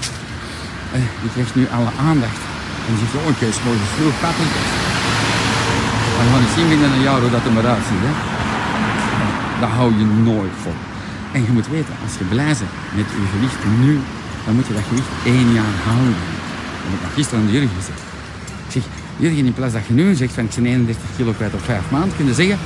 eh, 0.94 1.02
die 1.22 1.32
krijgt 1.36 1.56
nu 1.56 1.68
alle 1.78 1.92
aandacht. 2.10 2.42
En 2.86 2.92
die 2.96 3.02
zegt, 3.04 3.14
oh, 3.26 3.34
ik 3.34 3.42
is 3.50 3.64
morgen 3.66 3.90
vroeg 3.96 4.20
paprika. 4.26 4.62
Dan 6.16 6.26
gaan 6.32 6.42
we 6.46 6.50
zien 6.56 6.84
een 6.84 7.02
jaar 7.08 7.22
hoe 7.22 7.30
dat 7.36 7.46
er 7.46 7.52
maar 7.52 7.68
uitziet, 7.76 8.04
hè. 8.08 8.14
Dat 9.62 9.70
hou 9.70 9.90
je 10.00 10.06
nooit 10.30 10.56
vol. 10.64 10.78
En 11.32 11.42
je 11.48 11.52
moet 11.52 11.68
weten, 11.68 11.94
als 12.04 12.14
je 12.18 12.24
blij 12.24 12.56
met 12.98 13.08
je 13.20 13.28
gewicht 13.34 13.62
nu, 13.80 14.00
dan 14.46 14.56
moet 14.56 14.68
je 14.68 14.74
dat 14.74 14.88
gewicht 14.88 15.12
één 15.26 15.50
jaar 15.54 15.76
houden. 15.90 16.24
Dat 16.82 17.00
heb 17.02 17.10
ik 17.10 17.16
gisteren 17.16 17.40
aan 17.40 17.46
de 17.46 17.52
Jurgen 17.52 17.76
gezegd. 17.80 18.02
Ik 18.68 18.72
zeg, 18.76 18.84
Jurgen, 19.18 19.46
in 19.46 19.54
plaats 19.54 19.74
dat 19.74 19.88
je 19.88 19.94
nu 19.94 20.16
zegt 20.16 20.34
van 20.34 20.44
ik 20.44 20.56
ben 20.56 20.66
31 20.66 21.04
kilo 21.18 21.32
kwijt 21.32 21.54
op 21.54 21.64
vijf 21.64 21.86
maanden, 21.90 22.16
kun 22.18 22.26
je 22.26 22.34
zeggen, 22.34 22.58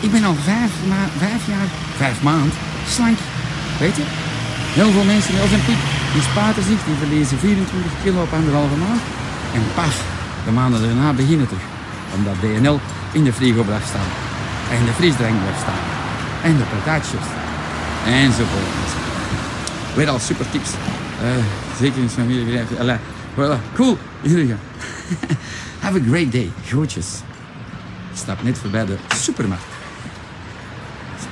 ik 0.00 0.10
ben 0.10 0.24
al 0.24 0.34
vijf, 0.34 0.72
ma 0.88 1.02
vijf 1.18 1.42
jaar, 1.46 1.68
vijf 1.96 2.22
maanden 2.22 2.52
slank. 2.88 3.18
Weet 3.78 3.96
je? 3.96 4.02
Heel 4.76 4.90
veel 4.90 5.04
mensen, 5.04 5.34
heel 5.34 5.48
zijn 5.48 5.64
piek, 5.64 5.82
die 6.12 6.22
spaten 6.22 6.62
zich, 6.62 6.80
die 6.84 6.96
verliezen 7.02 7.38
24 7.38 7.92
kilo 8.02 8.22
op 8.22 8.32
anderhalve 8.32 8.76
maand. 8.76 9.00
En 9.54 9.62
paf, 9.74 9.94
de 10.44 10.50
maanden 10.50 10.80
daarna 10.82 11.12
beginnen 11.12 11.46
terug. 11.46 11.66
Omdat 12.16 12.34
DNL 12.40 12.80
in 13.12 13.24
de 13.24 13.32
frigo 13.32 13.62
blijft 13.62 13.88
staan. 13.88 14.10
En 14.70 14.84
de 14.84 14.92
frisdrank 14.92 15.40
blijft 15.40 15.60
staan. 15.60 15.84
En 16.42 16.56
de 16.56 16.66
patatjes. 16.72 17.26
Enzovoort. 18.06 18.88
Weer 19.94 20.08
al 20.08 20.18
super 20.18 20.50
tips. 20.50 20.70
Uh, 21.22 21.28
zeker 21.80 22.02
in 22.02 22.08
familiebedrijf. 22.08 22.68
Voilà. 23.34 23.74
Cool. 23.74 23.98
Jullie 24.20 24.48
gaan. 24.48 24.64
Have 25.84 25.98
a 25.98 26.02
great 26.08 26.32
day. 26.32 26.50
Groetjes. 26.66 27.08
Ik 28.12 28.18
stap 28.18 28.42
net 28.42 28.58
voorbij 28.58 28.86
de 28.86 28.96
supermarkt. 29.14 29.64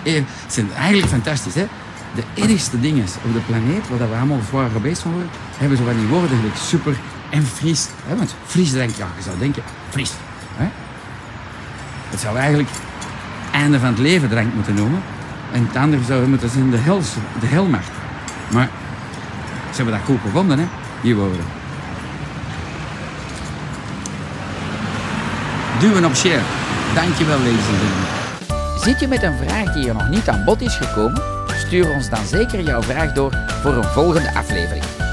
Het 0.02 0.24
zijn 0.46 0.72
eigenlijk 0.72 1.08
fantastisch, 1.08 1.54
hè? 1.54 1.66
De 2.14 2.42
ergste 2.42 2.80
dingen 2.80 3.06
op 3.24 3.32
de 3.32 3.40
planeet, 3.40 3.88
waar 3.88 4.10
we 4.10 4.16
allemaal 4.16 4.40
zwaar 4.48 4.70
gebeest 4.70 5.02
van 5.02 5.12
worden, 5.12 5.30
hebben 5.56 5.78
zo 5.78 5.84
van 5.84 5.98
die 5.98 6.06
woorden 6.06 6.38
super 6.56 6.96
en 7.30 7.46
fris. 7.46 7.88
Hè? 8.06 8.16
Want 8.16 8.34
frisdrank, 8.46 8.90
ja, 8.90 9.06
je 9.16 9.22
zou 9.22 9.38
denken, 9.38 9.62
fris. 9.90 10.12
Hè? 10.56 10.68
Het 12.10 12.20
zou 12.20 12.36
eigenlijk 12.36 12.68
einde 13.52 13.78
van 13.78 13.88
het 13.88 13.98
leven 13.98 14.28
drank 14.28 14.54
moeten 14.54 14.74
noemen. 14.74 15.02
En 15.52 15.66
het 15.66 15.76
andere 15.76 16.04
zou 16.04 16.26
moeten 16.26 16.50
zijn 16.50 16.70
de, 16.70 16.76
hels, 16.76 17.12
de 17.40 17.46
helmacht. 17.46 17.90
Maar 18.50 18.68
ze 19.70 19.76
hebben 19.76 19.94
dat 19.94 20.04
goed 20.04 20.20
gevonden, 20.20 20.58
hè, 20.58 20.64
die 21.02 21.14
woorden. 21.14 21.44
Duwen 25.78 26.04
op 26.04 26.14
share. 26.14 26.42
Dankjewel, 26.94 27.38
ladies 27.38 27.52
en 27.52 27.78
gentlemen. 27.78 28.80
Zit 28.80 29.00
je 29.00 29.08
met 29.08 29.22
een 29.22 29.36
vraag 29.46 29.72
die 29.72 29.88
er 29.88 29.94
nog 29.94 30.08
niet 30.08 30.28
aan 30.28 30.44
bod 30.44 30.60
is 30.60 30.76
gekomen? 30.76 31.43
Stuur 31.66 31.90
ons 31.90 32.08
dan 32.08 32.26
zeker 32.26 32.60
jouw 32.60 32.82
vraag 32.82 33.12
door 33.12 33.32
voor 33.62 33.72
een 33.72 33.84
volgende 33.84 34.34
aflevering. 34.34 35.03